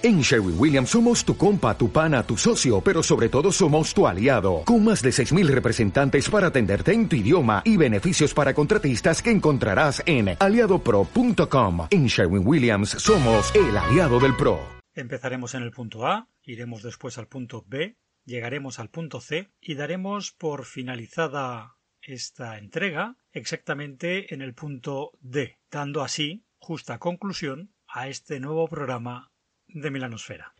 En 0.00 0.20
Sherwin 0.20 0.54
Williams 0.56 0.90
somos 0.90 1.24
tu 1.24 1.36
compa, 1.36 1.76
tu 1.76 1.90
pana, 1.90 2.22
tu 2.22 2.36
socio, 2.36 2.80
pero 2.80 3.02
sobre 3.02 3.28
todo 3.28 3.50
somos 3.50 3.92
tu 3.92 4.06
aliado, 4.06 4.62
con 4.64 4.84
más 4.84 5.02
de 5.02 5.10
6.000 5.10 5.48
representantes 5.48 6.30
para 6.30 6.46
atenderte 6.46 6.92
en 6.92 7.08
tu 7.08 7.16
idioma 7.16 7.62
y 7.64 7.76
beneficios 7.76 8.32
para 8.32 8.54
contratistas 8.54 9.20
que 9.20 9.32
encontrarás 9.32 10.00
en 10.06 10.36
aliadopro.com. 10.38 11.88
En 11.90 12.06
Sherwin 12.06 12.46
Williams 12.46 12.90
somos 12.90 13.52
el 13.56 13.76
aliado 13.76 14.20
del 14.20 14.36
PRO. 14.36 14.60
Empezaremos 14.94 15.54
en 15.54 15.64
el 15.64 15.72
punto 15.72 16.06
A, 16.06 16.28
iremos 16.44 16.84
después 16.84 17.18
al 17.18 17.26
punto 17.26 17.64
B, 17.66 17.96
llegaremos 18.24 18.78
al 18.78 18.90
punto 18.90 19.20
C 19.20 19.50
y 19.60 19.74
daremos 19.74 20.30
por 20.30 20.64
finalizada 20.64 21.74
esta 22.02 22.58
entrega 22.58 23.16
exactamente 23.32 24.32
en 24.32 24.42
el 24.42 24.54
punto 24.54 25.10
D, 25.18 25.58
dando 25.72 26.02
así 26.02 26.44
justa 26.58 27.00
conclusión 27.00 27.72
a 27.88 28.06
este 28.06 28.38
nuevo 28.38 28.68
programa 28.68 29.32
de 29.68 29.90
Milanosfera. 29.90 30.52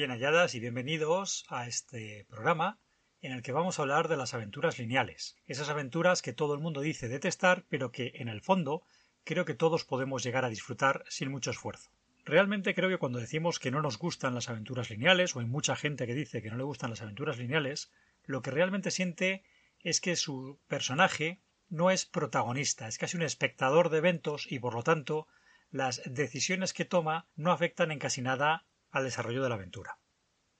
Bien 0.00 0.12
halladas 0.12 0.54
y 0.54 0.60
bienvenidos 0.60 1.44
a 1.50 1.66
este 1.66 2.24
programa 2.30 2.78
en 3.20 3.32
el 3.32 3.42
que 3.42 3.52
vamos 3.52 3.78
a 3.78 3.82
hablar 3.82 4.08
de 4.08 4.16
las 4.16 4.32
aventuras 4.32 4.78
lineales, 4.78 5.36
esas 5.44 5.68
aventuras 5.68 6.22
que 6.22 6.32
todo 6.32 6.54
el 6.54 6.60
mundo 6.60 6.80
dice 6.80 7.06
detestar, 7.06 7.66
pero 7.68 7.92
que 7.92 8.12
en 8.14 8.28
el 8.28 8.40
fondo 8.40 8.82
creo 9.24 9.44
que 9.44 9.52
todos 9.52 9.84
podemos 9.84 10.22
llegar 10.22 10.46
a 10.46 10.48
disfrutar 10.48 11.04
sin 11.10 11.30
mucho 11.30 11.50
esfuerzo. 11.50 11.90
Realmente 12.24 12.74
creo 12.74 12.88
que 12.88 12.96
cuando 12.96 13.18
decimos 13.18 13.58
que 13.58 13.70
no 13.70 13.82
nos 13.82 13.98
gustan 13.98 14.34
las 14.34 14.48
aventuras 14.48 14.88
lineales, 14.88 15.36
o 15.36 15.40
hay 15.40 15.46
mucha 15.46 15.76
gente 15.76 16.06
que 16.06 16.14
dice 16.14 16.40
que 16.40 16.48
no 16.48 16.56
le 16.56 16.64
gustan 16.64 16.88
las 16.88 17.02
aventuras 17.02 17.36
lineales, 17.36 17.92
lo 18.24 18.40
que 18.40 18.52
realmente 18.52 18.90
siente 18.90 19.44
es 19.80 20.00
que 20.00 20.16
su 20.16 20.58
personaje 20.66 21.42
no 21.68 21.90
es 21.90 22.06
protagonista, 22.06 22.88
es 22.88 22.96
casi 22.96 23.18
un 23.18 23.22
espectador 23.22 23.90
de 23.90 23.98
eventos 23.98 24.50
y 24.50 24.60
por 24.60 24.72
lo 24.72 24.82
tanto 24.82 25.28
las 25.70 26.00
decisiones 26.06 26.72
que 26.72 26.86
toma 26.86 27.28
no 27.36 27.52
afectan 27.52 27.90
en 27.90 27.98
casi 27.98 28.22
nada 28.22 28.64
al 28.90 29.04
desarrollo 29.04 29.42
de 29.42 29.48
la 29.48 29.54
aventura. 29.56 29.98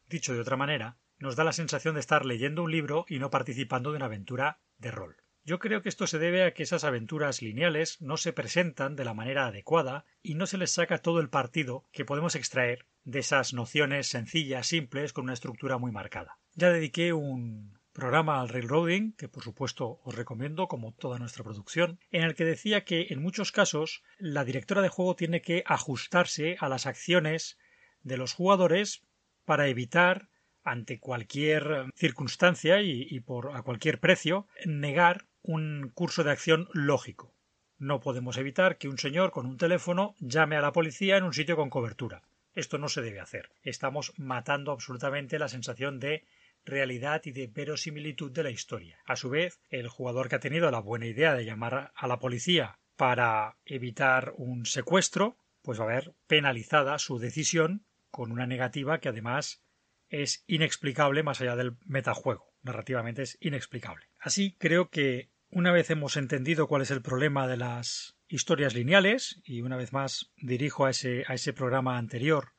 Dicho 0.07 0.35
de 0.35 0.41
otra 0.41 0.57
manera, 0.57 0.99
nos 1.19 1.37
da 1.37 1.45
la 1.45 1.53
sensación 1.53 1.95
de 1.95 2.01
estar 2.01 2.25
leyendo 2.25 2.63
un 2.63 2.73
libro 2.73 3.05
y 3.09 3.19
no 3.19 3.31
participando 3.31 3.91
de 3.91 3.97
una 3.97 4.07
aventura 4.07 4.61
de 4.79 4.91
rol. 4.91 5.17
Yo 5.43 5.59
creo 5.59 5.83
que 5.83 5.89
esto 5.89 6.07
se 6.07 6.19
debe 6.19 6.45
a 6.45 6.53
que 6.53 6.63
esas 6.63 6.85
aventuras 6.85 7.43
lineales 7.43 8.01
no 8.01 8.17
se 8.17 8.33
presentan 8.33 8.95
de 8.95 9.05
la 9.05 9.15
manera 9.15 9.47
adecuada 9.47 10.05
y 10.23 10.35
no 10.35 10.47
se 10.47 10.59
les 10.59 10.73
saca 10.73 10.99
todo 10.99 11.21
el 11.21 11.31
partido 11.31 11.87
que 11.93 12.05
podemos 12.05 12.35
extraer 12.35 12.87
de 13.05 13.21
esas 13.21 13.55
nociones 13.55 14.09
sencillas, 14.09 14.67
simples, 14.67 15.13
con 15.13 15.25
una 15.25 15.33
estructura 15.33 15.79
muy 15.79 15.93
marcada. 15.93 16.39
Ya 16.55 16.71
dediqué 16.71 17.13
un 17.13 17.79
programa 17.93 18.41
al 18.41 18.49
railroading, 18.49 19.15
que 19.15 19.29
por 19.29 19.43
supuesto 19.43 20.01
os 20.05 20.15
recomiendo 20.15 20.69
como 20.69 20.93
toda 20.93 21.19
nuestra 21.19 21.43
producción, 21.43 21.99
en 22.11 22.23
el 22.23 22.35
que 22.35 22.45
decía 22.45 22.85
que 22.85 23.09
en 23.11 23.23
muchos 23.23 23.51
casos 23.51 24.03
la 24.19 24.45
directora 24.45 24.83
de 24.83 24.89
juego 24.89 25.17
tiene 25.17 25.43
que 25.43 25.65
ajustarse 25.67 26.57
a 26.61 26.69
las 26.69 26.87
acciones 26.87 27.59
de 28.03 28.17
los 28.17 28.33
jugadores 28.33 29.03
para 29.45 29.69
evitar 29.69 30.29
ante 30.63 31.01
cualquier 31.01 31.87
circunstancia 31.95 32.83
y, 32.83 33.19
por 33.21 33.57
a 33.57 33.63
cualquier 33.63 33.99
precio 33.99 34.47
negar 34.67 35.27
un 35.43 35.91
curso 35.95 36.23
de 36.23 36.31
acción 36.31 36.69
lógico. 36.73 37.35
No 37.79 38.01
podemos 38.01 38.37
evitar 38.37 38.77
que 38.77 38.89
un 38.89 38.99
señor 38.99 39.31
con 39.31 39.47
un 39.47 39.57
teléfono 39.57 40.15
llame 40.19 40.57
a 40.57 40.61
la 40.61 40.73
policía 40.73 41.17
en 41.17 41.25
un 41.25 41.33
sitio 41.33 41.57
con 41.57 41.71
cobertura. 41.71 42.23
Esto 42.53 42.79
no 42.79 42.89
se 42.89 43.01
debe 43.01 43.21
hacer. 43.21 43.51
Estamos 43.63 44.13
matando 44.19 44.73
absolutamente 44.73 45.39
la 45.39 45.49
sensación 45.49 45.99
de 45.99 46.25
realidad 46.65 47.23
y 47.25 47.33
de 47.33 47.47
verosimilitud 47.47 48.31
de 48.31 48.43
la 48.43 48.51
historia. 48.51 48.99
A 49.07 49.17
su 49.17 49.31
vez, 49.31 49.61
el 49.71 49.89
jugador 49.89 50.29
que 50.29 50.37
ha 50.37 50.41
tenido 50.41 50.71
la 50.71 50.81
buena 50.81 51.07
idea 51.07 51.35
de 51.35 51.45
llamar 51.45 51.93
a 51.95 52.07
la 52.07 52.19
policía 52.19 52.79
para 52.97 53.57
evitar 53.65 54.35
un 54.37 54.67
secuestro, 54.67 55.39
pues 55.63 55.81
va 55.81 55.85
a 55.85 55.95
ver 55.95 56.13
penalizada 56.27 56.99
su 56.99 57.19
decisión 57.19 57.87
con 58.11 58.33
una 58.33 58.47
negativa 58.47 58.99
que 58.99 59.09
además 59.09 59.63
es 60.09 60.45
inexplicable 60.47 61.23
más 61.23 61.41
allá 61.41 61.57
del 61.57 61.77
metajuego. 61.85 62.53
Narrativamente 62.63 63.23
es 63.23 63.39
inexplicable. 63.41 64.07
Así 64.19 64.57
creo 64.59 64.91
que 64.91 65.31
una 65.51 65.73
vez 65.73 65.91
hemos 65.91 66.17
entendido 66.17 66.67
cuál 66.67 66.83
es 66.83 66.91
el 66.91 67.03
problema 67.03 67.47
de 67.49 67.57
las 67.57 68.17
historias 68.29 68.75
lineales, 68.75 69.41
y 69.45 69.63
una 69.63 69.77
vez 69.77 69.93
más 69.93 70.31
dirijo 70.37 70.85
a 70.85 70.91
ese, 70.91 71.25
a 71.27 71.35
ese 71.35 71.53
programa 71.53 71.99
anterior 71.99 72.53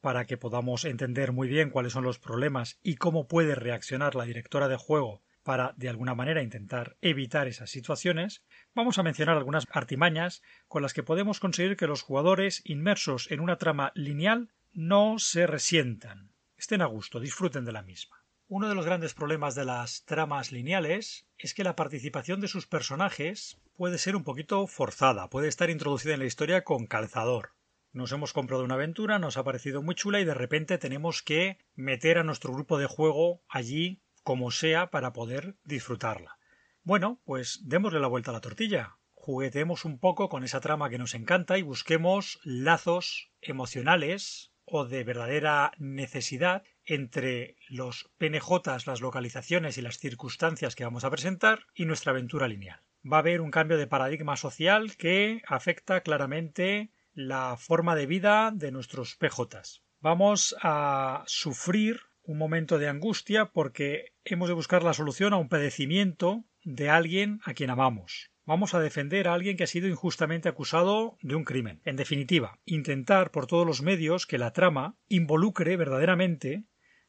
para 0.00 0.26
que 0.26 0.36
podamos 0.36 0.84
entender 0.84 1.32
muy 1.32 1.48
bien 1.48 1.70
cuáles 1.70 1.94
son 1.94 2.04
los 2.04 2.18
problemas 2.18 2.78
y 2.82 2.96
cómo 2.96 3.26
puede 3.26 3.54
reaccionar 3.54 4.14
la 4.14 4.24
directora 4.24 4.68
de 4.68 4.76
juego 4.76 5.22
para 5.42 5.74
de 5.76 5.88
alguna 5.88 6.14
manera 6.14 6.42
intentar 6.42 6.96
evitar 7.00 7.46
esas 7.46 7.70
situaciones, 7.70 8.42
vamos 8.74 8.98
a 8.98 9.02
mencionar 9.02 9.36
algunas 9.36 9.64
artimañas 9.70 10.42
con 10.68 10.82
las 10.82 10.92
que 10.92 11.04
podemos 11.04 11.40
conseguir 11.40 11.76
que 11.76 11.86
los 11.86 12.02
jugadores 12.02 12.62
inmersos 12.64 13.30
en 13.30 13.40
una 13.40 13.56
trama 13.56 13.92
lineal 13.94 14.50
no 14.76 15.18
se 15.18 15.46
resientan, 15.46 16.34
estén 16.58 16.82
a 16.82 16.84
gusto, 16.86 17.18
disfruten 17.18 17.64
de 17.64 17.72
la 17.72 17.80
misma. 17.80 18.22
Uno 18.46 18.68
de 18.68 18.74
los 18.74 18.84
grandes 18.84 19.14
problemas 19.14 19.54
de 19.54 19.64
las 19.64 20.04
tramas 20.04 20.52
lineales 20.52 21.26
es 21.38 21.54
que 21.54 21.64
la 21.64 21.74
participación 21.74 22.42
de 22.42 22.48
sus 22.48 22.66
personajes 22.66 23.58
puede 23.74 23.96
ser 23.96 24.16
un 24.16 24.22
poquito 24.22 24.66
forzada, 24.66 25.30
puede 25.30 25.48
estar 25.48 25.70
introducida 25.70 26.12
en 26.12 26.20
la 26.20 26.26
historia 26.26 26.62
con 26.62 26.86
calzador. 26.86 27.54
Nos 27.92 28.12
hemos 28.12 28.34
comprado 28.34 28.64
una 28.64 28.74
aventura, 28.74 29.18
nos 29.18 29.38
ha 29.38 29.44
parecido 29.44 29.80
muy 29.80 29.94
chula 29.94 30.20
y 30.20 30.26
de 30.26 30.34
repente 30.34 30.76
tenemos 30.76 31.22
que 31.22 31.56
meter 31.74 32.18
a 32.18 32.22
nuestro 32.22 32.52
grupo 32.52 32.76
de 32.76 32.84
juego 32.84 33.40
allí 33.48 34.02
como 34.24 34.50
sea 34.50 34.90
para 34.90 35.14
poder 35.14 35.56
disfrutarla. 35.64 36.36
Bueno, 36.82 37.22
pues 37.24 37.60
démosle 37.64 37.98
la 37.98 38.08
vuelta 38.08 38.30
a 38.30 38.34
la 38.34 38.42
tortilla. 38.42 38.98
Jugueteemos 39.14 39.86
un 39.86 39.98
poco 39.98 40.28
con 40.28 40.44
esa 40.44 40.60
trama 40.60 40.90
que 40.90 40.98
nos 40.98 41.14
encanta 41.14 41.56
y 41.56 41.62
busquemos 41.62 42.40
lazos 42.44 43.30
emocionales 43.40 44.52
o 44.66 44.84
de 44.84 45.04
verdadera 45.04 45.72
necesidad 45.78 46.64
entre 46.84 47.56
los 47.68 48.10
PNJs, 48.18 48.86
las 48.86 49.00
localizaciones 49.00 49.78
y 49.78 49.82
las 49.82 49.98
circunstancias 49.98 50.74
que 50.74 50.84
vamos 50.84 51.04
a 51.04 51.10
presentar 51.10 51.66
y 51.74 51.84
nuestra 51.84 52.10
aventura 52.10 52.48
lineal. 52.48 52.82
Va 53.10 53.18
a 53.18 53.20
haber 53.20 53.40
un 53.40 53.50
cambio 53.50 53.78
de 53.78 53.86
paradigma 53.86 54.36
social 54.36 54.96
que 54.96 55.40
afecta 55.46 56.02
claramente 56.02 56.90
la 57.14 57.56
forma 57.56 57.94
de 57.94 58.06
vida 58.06 58.52
de 58.52 58.72
nuestros 58.72 59.14
PJs. 59.16 59.82
Vamos 60.00 60.56
a 60.60 61.22
sufrir 61.26 62.00
un 62.22 62.38
momento 62.38 62.78
de 62.78 62.88
angustia 62.88 63.46
porque 63.46 64.12
hemos 64.24 64.48
de 64.48 64.54
buscar 64.54 64.82
la 64.82 64.92
solución 64.92 65.32
a 65.32 65.36
un 65.36 65.48
padecimiento 65.48 66.44
de 66.64 66.90
alguien 66.90 67.40
a 67.44 67.54
quien 67.54 67.70
amamos 67.70 68.30
vamos 68.46 68.74
a 68.74 68.80
defender 68.80 69.28
a 69.28 69.34
alguien 69.34 69.56
que 69.56 69.64
ha 69.64 69.68
sido 69.68 69.88
injustamente 69.88 70.48
acusado 70.48 71.18
de 71.20 71.34
un 71.34 71.44
crimen. 71.44 71.82
En 71.84 71.96
definitiva, 71.96 72.58
intentar 72.64 73.30
por 73.32 73.46
todos 73.46 73.66
los 73.66 73.82
medios 73.82 74.26
que 74.26 74.38
la 74.38 74.52
trama 74.52 74.96
involucre 75.08 75.76
verdaderamente 75.76 76.64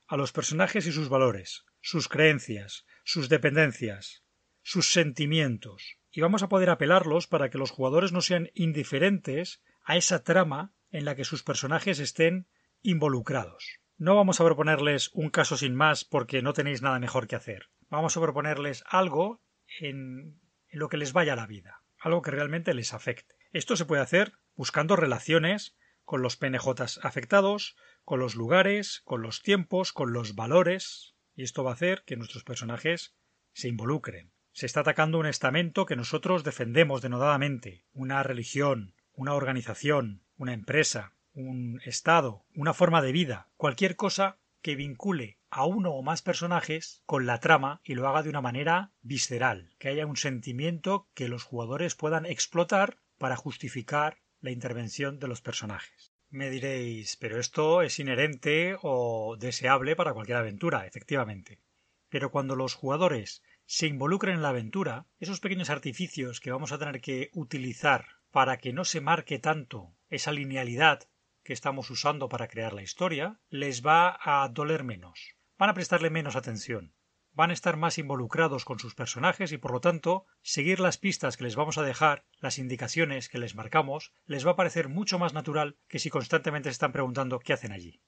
a 0.07 0.17
los 0.17 0.33
personajes 0.33 0.87
y 0.87 0.91
sus 0.91 1.09
valores, 1.09 1.65
sus 1.79 2.09
creencias, 2.09 2.85
sus 3.03 3.29
dependencias, 3.29 4.23
sus 4.63 4.91
sentimientos, 4.91 5.97
y 6.11 6.21
vamos 6.21 6.41
a 6.41 6.49
poder 6.49 6.69
apelarlos 6.69 7.27
para 7.27 7.49
que 7.49 7.57
los 7.57 7.71
jugadores 7.71 8.11
no 8.11 8.21
sean 8.21 8.49
indiferentes 8.55 9.61
a 9.83 9.95
esa 9.95 10.23
trama 10.23 10.73
en 10.89 11.05
la 11.05 11.15
que 11.15 11.23
sus 11.23 11.43
personajes 11.43 11.99
estén 11.99 12.47
involucrados. 12.81 13.79
No 13.97 14.15
vamos 14.15 14.41
a 14.41 14.45
proponerles 14.45 15.09
un 15.13 15.29
caso 15.29 15.57
sin 15.57 15.75
más 15.75 16.05
porque 16.05 16.41
no 16.41 16.53
tenéis 16.53 16.81
nada 16.81 16.99
mejor 16.99 17.27
que 17.27 17.35
hacer. 17.35 17.69
Vamos 17.89 18.17
a 18.17 18.21
proponerles 18.21 18.83
algo 18.87 19.41
en 19.79 20.39
en 20.69 20.79
lo 20.79 20.89
que 20.89 20.97
les 20.97 21.13
vaya 21.13 21.35
la 21.35 21.47
vida, 21.47 21.83
algo 21.99 22.21
que 22.21 22.31
realmente 22.31 22.73
les 22.73 22.93
afecte. 22.93 23.35
Esto 23.51 23.75
se 23.75 23.85
puede 23.85 24.01
hacer 24.01 24.33
buscando 24.55 24.95
relaciones 24.95 25.75
con 26.03 26.21
los 26.21 26.37
PNJs 26.37 26.99
afectados, 27.03 27.75
con 28.05 28.19
los 28.19 28.35
lugares, 28.35 29.01
con 29.03 29.21
los 29.21 29.41
tiempos, 29.41 29.91
con 29.91 30.13
los 30.13 30.35
valores, 30.35 31.15
y 31.35 31.43
esto 31.43 31.63
va 31.63 31.71
a 31.71 31.73
hacer 31.73 32.03
que 32.05 32.15
nuestros 32.15 32.43
personajes 32.43 33.15
se 33.53 33.67
involucren. 33.67 34.31
Se 34.53 34.65
está 34.65 34.79
atacando 34.79 35.19
un 35.19 35.25
estamento 35.25 35.85
que 35.85 35.95
nosotros 35.95 36.43
defendemos 36.43 37.01
denodadamente, 37.01 37.85
una 37.91 38.23
religión, 38.23 38.95
una 39.11 39.33
organización, 39.33 40.23
una 40.37 40.53
empresa, 40.53 41.13
un 41.33 41.81
estado, 41.85 42.45
una 42.55 42.73
forma 42.73 43.01
de 43.01 43.11
vida, 43.11 43.49
cualquier 43.57 43.95
cosa 43.95 44.39
que 44.61 44.75
vincule 44.75 45.36
a 45.49 45.65
uno 45.65 45.91
o 45.91 46.03
más 46.03 46.21
personajes 46.21 47.01
con 47.05 47.25
la 47.25 47.39
trama 47.39 47.81
y 47.83 47.95
lo 47.95 48.07
haga 48.07 48.23
de 48.23 48.29
una 48.29 48.41
manera 48.41 48.91
visceral, 49.01 49.73
que 49.79 49.89
haya 49.89 50.05
un 50.05 50.17
sentimiento 50.17 51.09
que 51.13 51.29
los 51.29 51.43
jugadores 51.43 51.95
puedan 51.95 52.25
explotar 52.25 52.99
para 53.17 53.35
justificar 53.35 54.19
la 54.41 54.51
intervención 54.51 55.19
de 55.19 55.27
los 55.27 55.41
personajes. 55.41 56.13
Me 56.29 56.49
diréis, 56.49 57.15
pero 57.15 57.39
esto 57.39 57.81
es 57.81 57.99
inherente 57.99 58.75
o 58.81 59.37
deseable 59.39 59.95
para 59.95 60.13
cualquier 60.13 60.37
aventura, 60.37 60.85
efectivamente. 60.85 61.61
Pero 62.09 62.31
cuando 62.31 62.55
los 62.55 62.73
jugadores 62.73 63.43
se 63.65 63.87
involucren 63.87 64.35
en 64.35 64.41
la 64.41 64.49
aventura, 64.49 65.07
esos 65.19 65.39
pequeños 65.39 65.69
artificios 65.69 66.39
que 66.39 66.51
vamos 66.51 66.71
a 66.71 66.77
tener 66.77 67.01
que 67.01 67.29
utilizar 67.33 68.05
para 68.31 68.57
que 68.57 68.73
no 68.73 68.85
se 68.85 69.01
marque 69.01 69.39
tanto 69.39 69.95
esa 70.09 70.31
linealidad 70.31 71.07
que 71.43 71.53
estamos 71.53 71.89
usando 71.89 72.27
para 72.27 72.49
crear 72.49 72.73
la 72.73 72.81
historia, 72.81 73.39
les 73.49 73.85
va 73.85 74.19
a 74.21 74.47
doler 74.49 74.83
menos. 74.83 75.36
Van 75.57 75.69
a 75.69 75.73
prestarle 75.73 76.09
menos 76.09 76.35
atención 76.35 76.93
van 77.37 77.51
a 77.51 77.53
estar 77.53 77.77
más 77.77 77.99
involucrados 77.99 78.65
con 78.65 78.79
sus 78.79 78.95
personajes 78.95 79.51
y 79.51 79.59
por 79.59 79.71
lo 79.71 79.79
tanto 79.79 80.25
seguir 80.41 80.79
las 80.79 80.97
pistas 80.97 81.37
que 81.37 81.43
les 81.43 81.55
vamos 81.55 81.77
a 81.77 81.83
dejar, 81.83 82.25
las 82.39 82.57
indicaciones 82.57 83.29
que 83.29 83.37
les 83.37 83.53
marcamos, 83.53 84.11
les 84.25 84.43
va 84.45 84.51
a 84.51 84.55
parecer 84.55 84.89
mucho 84.89 85.19
más 85.19 85.35
natural 85.35 85.77
que 85.87 85.99
si 85.99 86.09
constantemente 86.09 86.69
se 86.69 86.71
están 86.71 86.93
preguntando 86.93 87.37
qué 87.37 87.53
hacen 87.53 87.71
allí. 87.71 88.01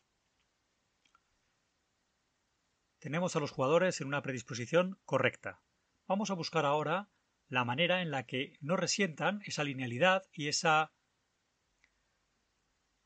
Tenemos 2.97 3.35
a 3.35 3.39
los 3.39 3.51
jugadores 3.51 4.01
en 4.01 4.07
una 4.07 4.23
predisposición 4.23 4.99
correcta. 5.05 5.61
Vamos 6.07 6.31
a 6.31 6.33
buscar 6.33 6.65
ahora 6.65 7.11
la 7.49 7.65
manera 7.65 8.01
en 8.01 8.09
la 8.09 8.25
que 8.25 8.57
no 8.61 8.77
resientan 8.77 9.43
esa 9.45 9.63
linealidad 9.63 10.23
y 10.33 10.47
esa 10.47 10.91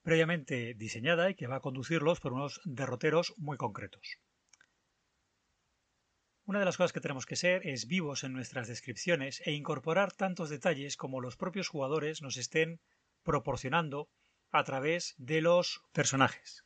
previamente 0.04 0.74
diseñada 0.74 1.30
y 1.30 1.36
que 1.36 1.48
va 1.48 1.58
a 1.58 1.62
conducirlos 1.62 2.22
por 2.22 2.32
unos 2.32 2.62
derroteros 2.64 3.34
muy 3.36 3.58
concretos. 3.58 4.20
Una 6.46 6.60
de 6.60 6.66
las 6.66 6.76
cosas 6.76 6.92
que 6.92 7.00
tenemos 7.00 7.26
que 7.26 7.38
ser 7.38 7.66
es 7.66 7.88
vivos 7.88 8.26
en 8.26 8.34
nuestras 8.34 8.68
descripciones 8.68 9.42
e 9.46 9.54
incorporar 9.54 10.12
tantos 10.12 10.50
detalles 10.50 10.98
como 10.98 11.22
los 11.22 11.38
propios 11.38 11.70
jugadores 11.70 12.22
nos 12.22 12.36
estén 12.36 12.82
proporcionando 13.24 14.10
a 14.52 14.66
través 14.66 15.16
de 15.18 15.40
los 15.40 15.86
personajes. 15.94 16.66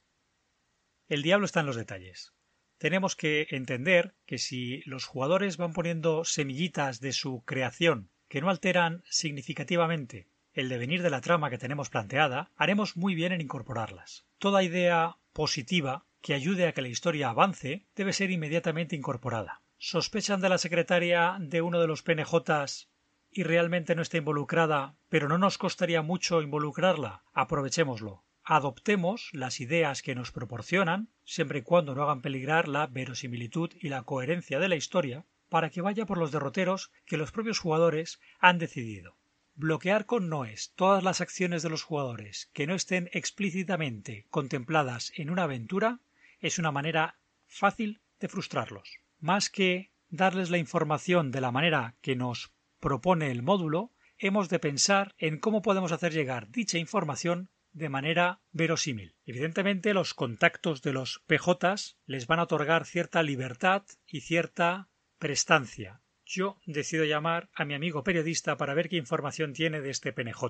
El 1.08 1.22
diablo 1.22 1.46
está 1.46 1.60
en 1.60 1.68
los 1.68 1.76
detalles. 1.76 2.34
Tenemos 2.80 3.16
que 3.16 3.46
entender 3.52 4.16
que 4.26 4.40
si 4.40 4.82
los 4.88 5.06
jugadores 5.06 5.58
van 5.58 5.74
poniendo 5.74 6.26
semillitas 6.26 7.00
de 7.00 7.14
su 7.14 7.44
creación 7.46 8.10
que 8.30 8.42
no 8.42 8.50
alteran 8.50 9.04
significativamente 9.08 10.28
el 10.54 10.70
devenir 10.70 11.04
de 11.04 11.12
la 11.12 11.22
trama 11.22 11.52
que 11.52 11.60
tenemos 11.60 11.92
planteada, 11.92 12.50
haremos 12.56 12.98
muy 12.98 13.14
bien 13.14 13.32
en 13.32 13.42
incorporarlas. 13.42 14.26
Toda 14.40 14.64
idea 14.64 15.18
positiva 15.34 16.08
que 16.24 16.34
ayude 16.34 16.68
a 16.68 16.72
que 16.72 16.82
la 16.82 16.88
historia 16.88 17.30
avance 17.30 17.86
debe 17.96 18.12
ser 18.12 18.32
inmediatamente 18.32 18.96
incorporada 18.96 19.62
sospechan 19.80 20.42
de 20.42 20.50
la 20.50 20.58
secretaria 20.58 21.38
de 21.40 21.62
uno 21.62 21.80
de 21.80 21.86
los 21.86 22.02
PNJs 22.02 22.90
y 23.30 23.44
realmente 23.44 23.94
no 23.94 24.02
está 24.02 24.18
involucrada, 24.18 24.96
pero 25.08 25.28
no 25.28 25.38
nos 25.38 25.60
costaría 25.60 26.02
mucho 26.02 26.42
involucrarla, 26.42 27.24
aprovechémoslo. 27.34 28.24
Adoptemos 28.44 29.30
las 29.34 29.60
ideas 29.60 30.02
que 30.02 30.16
nos 30.16 30.32
proporcionan, 30.32 31.10
siempre 31.26 31.60
y 31.60 31.62
cuando 31.62 31.94
no 31.94 32.02
hagan 32.02 32.22
peligrar 32.22 32.68
la 32.68 32.88
verosimilitud 32.88 33.72
y 33.80 33.90
la 33.90 34.02
coherencia 34.02 34.58
de 34.58 34.68
la 34.68 34.76
historia, 34.78 35.26
para 35.50 35.70
que 35.70 35.82
vaya 35.82 36.08
por 36.08 36.18
los 36.18 36.32
derroteros 36.32 36.92
que 37.06 37.18
los 37.18 37.32
propios 37.32 37.60
jugadores 37.60 38.20
han 38.40 38.58
decidido. 38.58 39.16
Bloquear 39.54 40.06
con 40.06 40.28
no 40.28 40.46
es 40.46 40.74
todas 40.76 41.04
las 41.04 41.22
acciones 41.22 41.62
de 41.62 41.70
los 41.70 41.84
jugadores 41.84 42.50
que 42.54 42.66
no 42.66 42.74
estén 42.74 43.10
explícitamente 43.12 44.26
contempladas 44.30 45.12
en 45.16 45.30
una 45.30 45.44
aventura 45.44 46.00
es 46.40 46.58
una 46.58 46.72
manera 46.72 47.18
fácil 47.46 48.02
de 48.20 48.28
frustrarlos 48.28 49.02
más 49.20 49.50
que 49.50 49.92
darles 50.10 50.50
la 50.50 50.58
información 50.58 51.32
de 51.32 51.42
la 51.42 51.52
manera 51.52 51.96
que 52.02 52.16
nos 52.16 52.54
propone 52.80 53.32
el 53.32 53.44
módulo, 53.44 53.94
hemos 54.18 54.50
de 54.50 54.60
pensar 54.60 55.16
en 55.18 55.40
cómo 55.40 55.62
podemos 55.62 55.92
hacer 55.92 56.14
llegar 56.14 56.50
dicha 56.50 56.78
información 56.78 57.50
de 57.72 57.90
manera 57.90 58.42
verosímil. 58.52 59.16
Evidentemente, 59.26 59.94
los 59.94 60.14
contactos 60.14 60.82
de 60.82 60.94
los 60.94 61.24
PJs 61.28 61.98
les 62.06 62.26
van 62.26 62.40
a 62.40 62.44
otorgar 62.44 62.86
cierta 62.86 63.22
libertad 63.22 63.84
y 64.08 64.22
cierta 64.22 64.90
prestancia. 65.20 66.02
Yo 66.26 66.60
decido 66.66 67.06
llamar 67.06 67.50
a 67.54 67.66
mi 67.66 67.74
amigo 67.74 68.04
periodista 68.04 68.58
para 68.58 68.74
ver 68.74 68.90
qué 68.90 68.98
información 68.98 69.54
tiene 69.54 69.82
de 69.82 69.92
este 69.92 70.12
PNJ. 70.12 70.42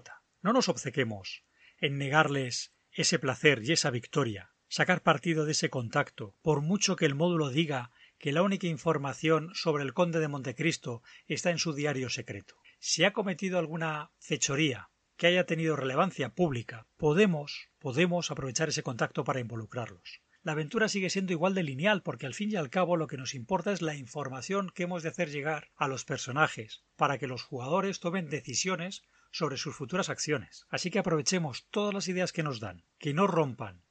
No 0.42 0.54
nos 0.54 0.70
obcequemos 0.70 1.44
en 1.80 1.98
negarles 1.98 2.74
ese 2.92 3.20
placer 3.20 3.62
y 3.64 3.74
esa 3.74 3.92
victoria, 3.92 4.54
sacar 4.68 5.04
partido 5.04 5.46
de 5.46 5.52
ese 5.52 5.70
contacto, 5.70 6.36
por 6.42 6.62
mucho 6.62 6.96
que 6.96 7.06
el 7.06 7.14
módulo 7.14 7.50
diga 7.50 7.92
que 8.18 8.32
la 8.32 8.42
única 8.42 8.68
información 8.68 9.52
sobre 9.54 9.84
el 9.84 9.94
conde 9.94 10.20
de 10.20 10.28
Montecristo 10.28 11.04
está 11.28 11.52
en 11.52 11.60
su 11.60 11.74
diario 11.74 12.10
secreto. 12.10 12.56
Si 12.80 13.04
ha 13.04 13.14
cometido 13.14 13.60
alguna 13.60 14.12
fechoría 14.20 14.90
que 15.18 15.28
haya 15.28 15.46
tenido 15.46 15.76
relevancia 15.76 16.30
pública, 16.36 16.88
podemos, 16.98 17.70
podemos 17.80 18.30
aprovechar 18.32 18.70
ese 18.70 18.84
contacto 18.84 19.24
para 19.24 19.40
involucrarlos. 19.40 20.22
La 20.44 20.54
aventura 20.54 20.88
sigue 20.88 21.10
siendo 21.10 21.34
igual 21.34 21.56
de 21.56 21.64
lineal 21.64 22.04
porque 22.04 22.26
al 22.26 22.34
fin 22.34 22.52
y 22.52 22.56
al 22.56 22.70
cabo 22.70 22.96
lo 22.96 23.08
que 23.08 23.18
nos 23.18 23.36
importa 23.36 23.72
es 23.72 23.82
la 23.82 23.96
información 23.96 24.72
que 24.74 24.84
hemos 24.84 25.04
de 25.04 25.10
hacer 25.10 25.30
llegar 25.30 25.72
a 25.76 25.88
los 25.88 26.06
personajes 26.06 26.84
para 26.96 27.18
que 27.18 27.28
los 27.28 27.44
jugadores 27.44 28.00
tomen 28.00 28.30
decisiones 28.30 29.04
sobre 29.32 29.58
sus 29.58 29.76
futuras 29.76 30.10
acciones. 30.10 30.66
Así 30.70 30.90
que 30.90 31.00
aprovechemos 31.00 31.68
todas 31.70 31.94
las 31.94 32.08
ideas 32.08 32.32
que 32.32 32.44
nos 32.44 32.60
dan, 32.60 32.86
que 32.98 33.14
no 33.14 33.28
rompan 33.28 33.84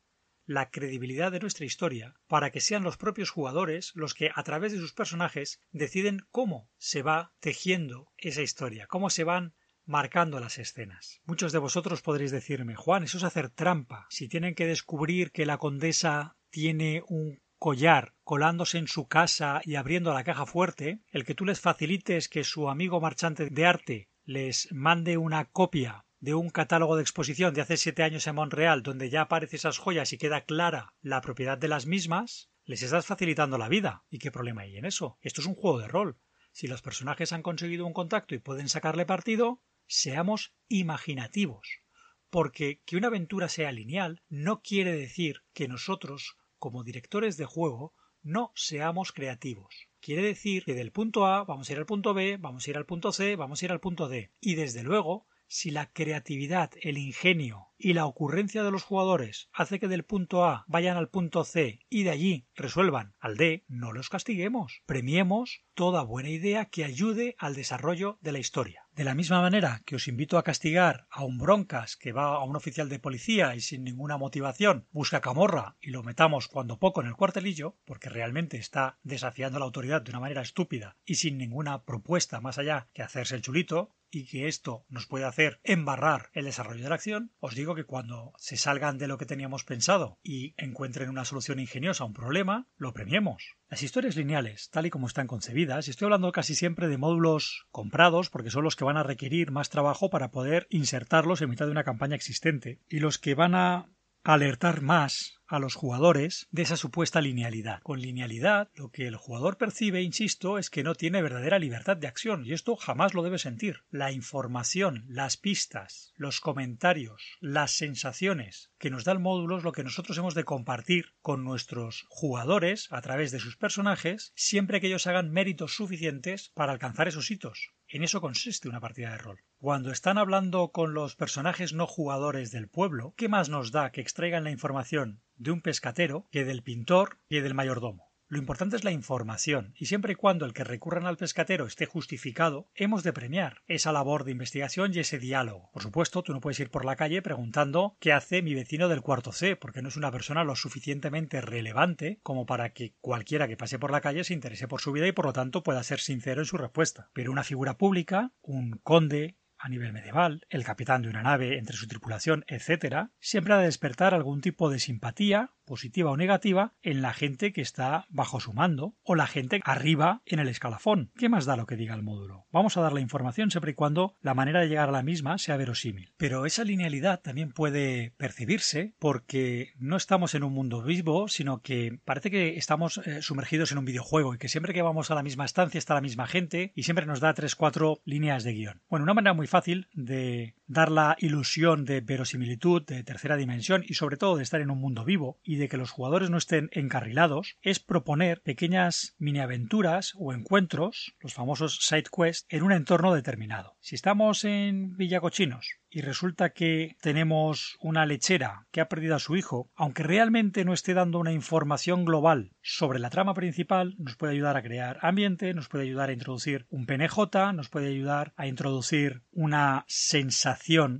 la 0.46 0.70
credibilidad 0.70 1.32
de 1.32 1.40
nuestra 1.40 1.66
historia 1.66 2.14
para 2.28 2.50
que 2.50 2.60
sean 2.60 2.84
los 2.84 2.96
propios 2.96 3.31
jugadores 3.31 3.93
los 3.94 4.14
que 4.14 4.31
a 4.34 4.43
través 4.44 4.72
de 4.72 4.78
sus 4.78 4.93
personajes 4.93 5.60
deciden 5.72 6.26
cómo 6.31 6.70
se 6.78 7.02
va 7.02 7.32
tejiendo 7.40 8.12
esa 8.16 8.43
historia, 8.43 8.87
cómo 8.87 9.10
se 9.10 9.25
van 9.25 9.54
marcando 9.84 10.40
las 10.40 10.58
escenas. 10.58 11.20
Muchos 11.25 11.52
de 11.52 11.58
vosotros 11.58 12.02
podréis 12.02 12.31
decirme 12.31 12.75
Juan, 12.75 13.04
eso 13.04 13.19
es 13.19 13.25
hacer 13.25 13.50
trampa. 13.50 14.06
Si 14.10 14.28
tienen 14.28 14.54
que 14.54 14.66
descubrir 14.66 15.31
que 15.31 15.46
la 15.46 15.58
condesa 15.58 16.37
tiene 16.50 17.02
un 17.08 17.40
collar 17.58 18.14
colándose 18.22 18.78
en 18.78 18.88
su 18.88 19.08
casa 19.08 19.60
y 19.64 19.76
abriendo 19.76 20.12
la 20.12 20.25
caja 20.25 20.46
fuerte, 20.46 21.00
el 21.10 21.25
que 21.25 21.34
tú 21.34 21.44
les 21.44 21.60
facilites 21.60 22.28
que 22.28 22.44
su 22.44 22.69
amigo 22.69 23.00
marchante 23.00 23.49
de 23.49 23.66
arte 23.66 24.08
les 24.25 24.69
mande 24.72 25.16
una 25.16 25.46
copia 25.46 26.06
de 26.20 26.34
un 26.34 26.50
catálogo 26.50 26.96
de 26.96 27.02
exposición 27.02 27.54
de 27.54 27.60
hace 27.60 27.76
siete 27.76 28.02
años 28.02 28.26
en 28.26 28.34
Montreal 28.34 28.82
donde 28.82 29.10
ya 29.10 29.22
aparecen 29.22 29.56
esas 29.56 29.78
joyas 29.78 30.12
y 30.12 30.18
queda 30.18 30.44
clara 30.44 30.94
la 31.00 31.20
propiedad 31.20 31.58
de 31.58 31.68
las 31.68 31.86
mismas, 31.86 32.50
les 32.64 32.82
estás 32.82 33.06
facilitando 33.06 33.58
la 33.58 33.68
vida. 33.68 34.04
¿Y 34.10 34.18
qué 34.18 34.30
problema 34.30 34.62
hay 34.62 34.76
en 34.76 34.84
eso? 34.84 35.18
Esto 35.20 35.40
es 35.40 35.46
un 35.46 35.54
juego 35.54 35.78
de 35.78 35.88
rol. 35.88 36.18
Si 36.52 36.66
los 36.66 36.82
personajes 36.82 37.32
han 37.32 37.42
conseguido 37.42 37.86
un 37.86 37.92
contacto 37.92 38.34
y 38.34 38.38
pueden 38.38 38.68
sacarle 38.68 39.04
partido, 39.04 39.62
seamos 39.86 40.54
imaginativos. 40.68 41.82
Porque 42.30 42.80
que 42.84 42.96
una 42.96 43.08
aventura 43.08 43.48
sea 43.48 43.70
lineal 43.72 44.22
no 44.28 44.62
quiere 44.62 44.92
decir 44.92 45.42
que 45.52 45.68
nosotros, 45.68 46.36
como 46.58 46.82
directores 46.82 47.36
de 47.36 47.44
juego, 47.44 47.94
no 48.22 48.52
seamos 48.56 49.12
creativos. 49.12 49.88
Quiere 50.00 50.22
decir 50.22 50.64
que 50.64 50.74
del 50.74 50.92
punto 50.92 51.26
A 51.26 51.44
vamos 51.44 51.68
a 51.68 51.73
ir 51.73 51.78
al 51.78 51.87
punto 51.87 52.14
B, 52.14 52.38
vamos 52.38 52.66
a 52.66 52.70
ir 52.70 52.76
al 52.76 52.87
punto 52.87 53.12
C, 53.12 53.37
vamos 53.37 53.62
a 53.62 53.64
ir 53.66 53.70
al 53.70 53.80
punto 53.80 54.08
D. 54.08 54.32
Y 54.40 54.54
desde 54.56 54.82
luego 54.82 55.26
si 55.49 55.71
la 55.71 55.93
creatividad, 55.93 56.71
el 56.81 56.99
ingenio 56.99 57.69
y 57.79 57.93
la 57.93 58.07
ocurrencia 58.07 58.62
de 58.62 58.71
los 58.71 58.83
jugadores 58.83 59.49
hace 59.53 59.79
que 59.79 59.88
del 59.88 60.05
punto 60.05 60.45
A 60.45 60.65
vayan 60.67 60.97
al 60.97 61.09
punto 61.09 61.45
C 61.45 61.81
y 61.88 62.05
de 62.05 62.11
allí 62.11 62.47
resuelvan 62.55 63.15
al 63.21 63.37
D, 63.37 63.65
no 63.69 63.93
los 63.93 64.09
castiguemos. 64.09 64.83
Premiemos 64.87 65.62
toda 65.75 66.03
buena 66.03 66.31
idea 66.31 66.67
que 66.67 66.85
ayude 66.85 67.37
al 67.38 67.55
desarrollo 67.55 68.19
de 68.23 68.33
la 68.33 68.38
historia. 68.38 68.87
De 68.93 69.05
la 69.05 69.15
misma 69.15 69.43
manera 69.43 69.83
que 69.85 69.97
os 69.97 70.09
invito 70.09 70.38
a 70.38 70.43
castigar 70.43 71.07
a 71.11 71.23
un 71.23 71.37
broncas 71.37 71.97
que 71.97 72.12
va 72.12 72.35
a 72.35 72.45
un 72.45 72.57
oficial 72.57 72.88
de 72.88 72.99
policía 72.99 73.55
y 73.55 73.61
sin 73.61 73.85
ninguna 73.85 74.17
motivación 74.17 74.87
busca 74.91 75.21
camorra 75.21 75.76
y 75.83 75.91
lo 75.91 76.03
metamos 76.03 76.49
cuando 76.49 76.79
poco 76.79 77.03
en 77.03 77.09
el 77.09 77.17
cuartelillo, 77.17 77.76
porque 77.85 78.09
realmente 78.09 78.57
está 78.57 78.99
desafiando 79.03 79.59
la 79.59 79.67
autoridad 79.67 80.00
de 80.00 80.12
una 80.12 80.21
manera 80.21 80.41
estúpida 80.41 80.97
y 81.05 81.17
sin 81.17 81.37
ninguna 81.37 81.85
propuesta 81.85 82.41
más 82.41 82.57
allá 82.57 82.88
que 82.95 83.03
hacerse 83.03 83.35
el 83.35 83.43
chulito, 83.43 83.95
y 84.10 84.26
que 84.26 84.48
esto 84.48 84.84
nos 84.88 85.06
puede 85.06 85.25
hacer 85.25 85.60
embarrar 85.64 86.30
el 86.32 86.44
desarrollo 86.44 86.82
de 86.82 86.88
la 86.88 86.94
acción, 86.94 87.32
os 87.38 87.54
digo 87.54 87.75
que 87.75 87.84
cuando 87.84 88.32
se 88.38 88.56
salgan 88.56 88.98
de 88.98 89.08
lo 89.08 89.18
que 89.18 89.26
teníamos 89.26 89.64
pensado 89.64 90.18
y 90.22 90.54
encuentren 90.56 91.08
una 91.08 91.25
solución 91.25 91.58
ingeniosa 91.60 92.04
a 92.04 92.06
un 92.06 92.12
problema, 92.12 92.66
lo 92.76 92.92
premiemos. 92.92 93.56
Las 93.68 93.82
historias 93.82 94.16
lineales, 94.16 94.70
tal 94.70 94.86
y 94.86 94.90
como 94.90 95.06
están 95.06 95.26
concebidas, 95.26 95.86
y 95.86 95.90
estoy 95.90 96.06
hablando 96.06 96.32
casi 96.32 96.54
siempre 96.54 96.88
de 96.88 96.98
módulos 96.98 97.66
comprados 97.70 98.30
porque 98.30 98.50
son 98.50 98.64
los 98.64 98.76
que 98.76 98.84
van 98.84 98.96
a 98.96 99.02
requerir 99.02 99.50
más 99.50 99.70
trabajo 99.70 100.10
para 100.10 100.30
poder 100.30 100.66
insertarlos 100.70 101.42
en 101.42 101.50
mitad 101.50 101.66
de 101.66 101.72
una 101.72 101.84
campaña 101.84 102.16
existente, 102.16 102.80
y 102.88 103.00
los 103.00 103.18
que 103.18 103.34
van 103.34 103.54
a 103.54 103.88
alertar 104.35 104.83
más 104.83 105.38
a 105.47 105.61
los 105.61 105.76
jugadores 105.76 106.49
de 106.50 106.62
esa 106.62 106.76
supuesta 106.76 107.21
linealidad. 107.21 107.80
Con 107.83 108.00
linealidad, 108.00 108.71
lo 108.75 108.90
que 108.90 109.06
el 109.06 109.14
jugador 109.14 109.56
percibe, 109.56 110.02
insisto, 110.02 110.59
es 110.59 110.68
que 110.68 110.83
no 110.83 110.97
tiene 110.97 111.23
verdadera 111.23 111.61
libertad 111.61 111.97
de 111.97 112.09
acción, 112.09 112.45
y 112.45 112.52
esto 112.52 112.75
jamás 112.75 113.14
lo 113.14 113.23
debe 113.23 113.38
sentir. 113.38 113.85
La 113.88 114.11
información, 114.11 115.04
las 115.06 115.37
pistas, 115.37 116.12
los 116.16 116.40
comentarios, 116.40 117.37
las 117.40 117.71
sensaciones 117.71 118.73
que 118.78 118.90
nos 118.90 119.04
da 119.04 119.12
el 119.12 119.21
módulo 119.21 119.59
es 119.59 119.62
lo 119.62 119.71
que 119.71 119.85
nosotros 119.85 120.18
hemos 120.18 120.35
de 120.35 120.42
compartir 120.42 121.14
con 121.23 121.45
nuestros 121.45 122.04
jugadores 122.09 122.88
a 122.90 123.00
través 123.02 123.30
de 123.30 123.38
sus 123.38 123.56
personajes, 123.56 124.33
siempre 124.35 124.80
que 124.80 124.88
ellos 124.88 125.06
hagan 125.06 125.30
méritos 125.30 125.76
suficientes 125.76 126.50
para 126.54 126.73
alcanzar 126.73 127.06
esos 127.06 127.30
hitos. 127.30 127.75
En 127.88 128.02
eso 128.02 128.21
consiste 128.21 128.69
una 128.69 128.81
partida 128.81 129.11
de 129.11 129.19
rol. 129.19 129.40
Cuando 129.59 129.93
están 129.93 130.19
hablando 130.19 130.73
con 130.73 130.93
los 130.93 131.14
personajes 131.14 131.73
no 131.73 131.87
jugadores 131.87 132.50
del 132.50 132.69
pueblo, 132.69 133.14
¿qué 133.16 133.28
más 133.28 133.49
nos 133.49 133.71
da 133.71 133.90
que 133.93 134.00
extraigan 134.00 134.45
la 134.45 134.50
información 134.50 135.23
de 135.37 135.52
un 135.52 135.62
pescatero 135.62 136.26
que 136.31 136.45
del 136.45 136.62
pintor 136.62 137.19
y 137.28 137.40
del 137.40 137.55
mayordomo? 137.55 138.05
Lo 138.28 138.38
importante 138.38 138.75
es 138.75 138.83
la 138.83 138.90
información, 138.90 139.73
y 139.76 139.87
siempre 139.87 140.14
y 140.14 140.16
cuando 140.16 140.47
el 140.47 140.52
que 140.52 140.64
recurran 140.64 141.06
al 141.06 141.16
pescatero 141.16 141.64
esté 141.64 141.87
justificado, 141.87 142.68
hemos 142.75 143.04
de 143.04 143.12
premiar 143.12 143.62
esa 143.68 143.92
labor 143.92 144.25
de 144.25 144.33
investigación 144.33 144.90
y 144.92 144.99
ese 144.99 145.21
diálogo. 145.21 145.71
Por 145.73 145.83
supuesto, 145.83 146.25
tú 146.25 146.33
no 146.33 146.40
puedes 146.40 146.59
ir 146.59 146.68
por 146.68 146.85
la 146.85 146.97
calle 146.97 147.23
preguntando 147.23 147.97
qué 148.00 148.12
hace 148.12 148.42
mi 148.42 148.52
vecino 148.52 148.88
del 148.88 149.02
cuarto 149.02 149.30
C, 149.30 149.54
porque 149.54 149.80
no 149.80 149.90
es 149.90 149.97
una 149.97 150.11
persona 150.11 150.42
lo 150.42 150.56
suficientemente 150.56 151.40
relevante 151.40 152.18
como 152.25 152.47
para 152.47 152.71
que 152.73 152.95
cualquiera 153.00 153.47
que 153.47 153.56
pase 153.56 153.78
por 153.78 153.92
la 153.92 154.00
calle 154.00 154.25
se 154.25 154.35
interese 154.35 154.66
por 154.66 154.80
su 154.80 154.90
vida 154.90 155.06
y 155.06 155.12
por 155.12 155.26
lo 155.26 155.33
tanto 155.33 155.62
pueda 155.62 155.85
ser 155.85 156.00
sincero 156.00 156.40
en 156.40 156.47
su 156.47 156.56
respuesta. 156.56 157.11
Pero 157.12 157.30
una 157.30 157.45
figura 157.45 157.78
pública, 157.78 158.33
un 158.42 158.80
conde, 158.83 159.37
a 159.66 159.68
nivel 159.68 159.92
medieval, 159.92 160.46
el 160.49 160.62
capitán 160.62 161.02
de 161.02 161.08
una 161.08 161.25
nave 161.25 161.58
entre 161.58 161.76
su 161.76 161.88
tripulación, 161.88 162.44
etc., 162.46 163.08
siempre 163.18 163.52
ha 163.52 163.58
de 163.58 163.64
despertar 163.64 164.14
algún 164.14 164.40
tipo 164.40 164.70
de 164.70 164.78
simpatía 164.78 165.50
positiva 165.66 166.12
o 166.12 166.16
negativa 166.16 166.75
en 166.82 167.02
la 167.02 167.12
gente 167.12 167.52
que 167.52 167.61
está 167.61 168.06
bajo 168.08 168.38
su 168.38 168.52
mando 168.52 168.94
o 169.02 169.16
la 169.16 169.26
gente 169.26 169.61
arriba 169.64 170.23
en 170.25 170.38
el 170.38 170.49
escalafón. 170.49 171.11
¿Qué 171.16 171.28
más 171.28 171.44
da 171.44 171.56
lo 171.56 171.66
que 171.66 171.75
diga 171.75 171.96
el 171.96 172.04
módulo? 172.04 172.46
Vamos 172.52 172.76
a 172.76 172.80
dar 172.80 172.92
la 172.92 173.00
información 173.00 173.50
siempre 173.50 173.73
y 173.73 173.75
cuando 173.75 174.14
la 174.20 174.35
manera 174.35 174.61
de 174.61 174.68
llegar 174.68 174.88
a 174.88 174.92
la 174.92 175.02
misma 175.02 175.38
sea 175.38 175.56
verosímil. 175.56 176.14
Pero 176.16 176.46
esa 176.46 176.62
linealidad 176.62 177.20
también 177.20 177.50
puede 177.50 178.12
percibirse 178.16 178.94
porque 179.00 179.73
no 179.76 179.96
estamos 179.96 180.37
en 180.37 180.44
un 180.44 180.52
mundo 180.52 180.82
vivo, 180.82 181.26
sino 181.26 181.61
que 181.61 181.99
parece 182.04 182.30
que 182.30 182.56
estamos 182.56 182.99
eh, 182.99 183.20
sumergidos 183.20 183.73
en 183.73 183.78
un 183.78 183.85
videojuego 183.85 184.35
y 184.35 184.38
que 184.38 184.49
siempre 184.49 184.73
que 184.73 184.82
vamos 184.82 185.11
a 185.11 185.16
la 185.16 185.25
misma 185.25 185.44
estancia 185.44 185.78
está 185.78 185.94
la 185.94 186.00
misma 186.00 186.28
gente 186.28 186.73
y 186.76 186.85
siempre 186.85 187.06
nos 187.06 187.18
da 187.18 187.35
tres 187.35 187.56
cuatro 187.56 188.00
líneas 188.04 188.44
de 188.44 188.52
guion. 188.52 188.82
Bueno, 188.88 189.02
una 189.02 189.14
manera 189.14 189.35
muy 189.35 189.49
fácil 189.49 189.55
de 189.94 190.54
dar 190.66 190.90
la 190.90 191.16
ilusión 191.18 191.85
de 191.85 192.00
verosimilitud, 192.00 192.82
de 192.85 193.04
tercera 193.04 193.37
dimensión 193.37 193.85
y 193.87 193.94
sobre 193.94 194.16
todo 194.16 194.37
de 194.37 194.42
estar 194.42 194.61
en 194.61 194.70
un 194.70 194.80
mundo 194.80 195.04
vivo 195.04 195.38
y 195.42 195.56
de 195.56 195.68
que 195.68 195.76
los 195.76 195.90
jugadores 195.90 196.30
no 196.30 196.38
estén 196.38 196.68
encarrilados 196.73 197.56
es 197.62 197.78
proponer 197.78 198.42
pequeñas 198.42 199.14
mini 199.18 199.40
aventuras 199.40 200.12
o 200.16 200.32
encuentros, 200.32 201.14
los 201.20 201.35
famosos 201.35 201.78
side 201.82 202.04
quests, 202.04 202.46
en 202.49 202.62
un 202.62 202.73
entorno 202.73 203.14
determinado. 203.14 203.76
Si 203.80 203.94
estamos 203.94 204.44
en 204.44 204.96
Villacochinos 204.96 205.76
y 205.88 206.00
resulta 206.00 206.50
que 206.50 206.96
tenemos 207.00 207.76
una 207.80 208.04
lechera 208.04 208.66
que 208.70 208.80
ha 208.80 208.88
perdido 208.88 209.14
a 209.14 209.20
su 209.20 209.37
hijo, 209.37 209.70
aunque 209.75 210.02
realmente 210.02 210.64
no 210.64 210.73
esté 210.73 210.94
dando 210.94 211.18
una 211.18 211.32
información 211.32 212.04
global 212.04 212.52
sobre 212.61 212.99
la 212.99 213.11
trama 213.11 213.35
principal, 213.35 213.94
nos 213.99 214.16
puede 214.16 214.32
ayudar 214.32 214.56
a 214.56 214.62
crear 214.62 214.99
ambiente, 215.00 215.54
nos 215.54 215.68
puede 215.68 215.85
ayudar 215.85 216.11
a 216.11 216.12
introducir 216.12 216.66
un 216.70 216.87
PNJ, 216.87 217.52
nos 217.54 217.68
puede 217.68 217.88
ayudar 217.88 218.32
a 218.37 218.46
introducir 218.46 219.23
una 219.30 219.85
sensación 219.87 220.55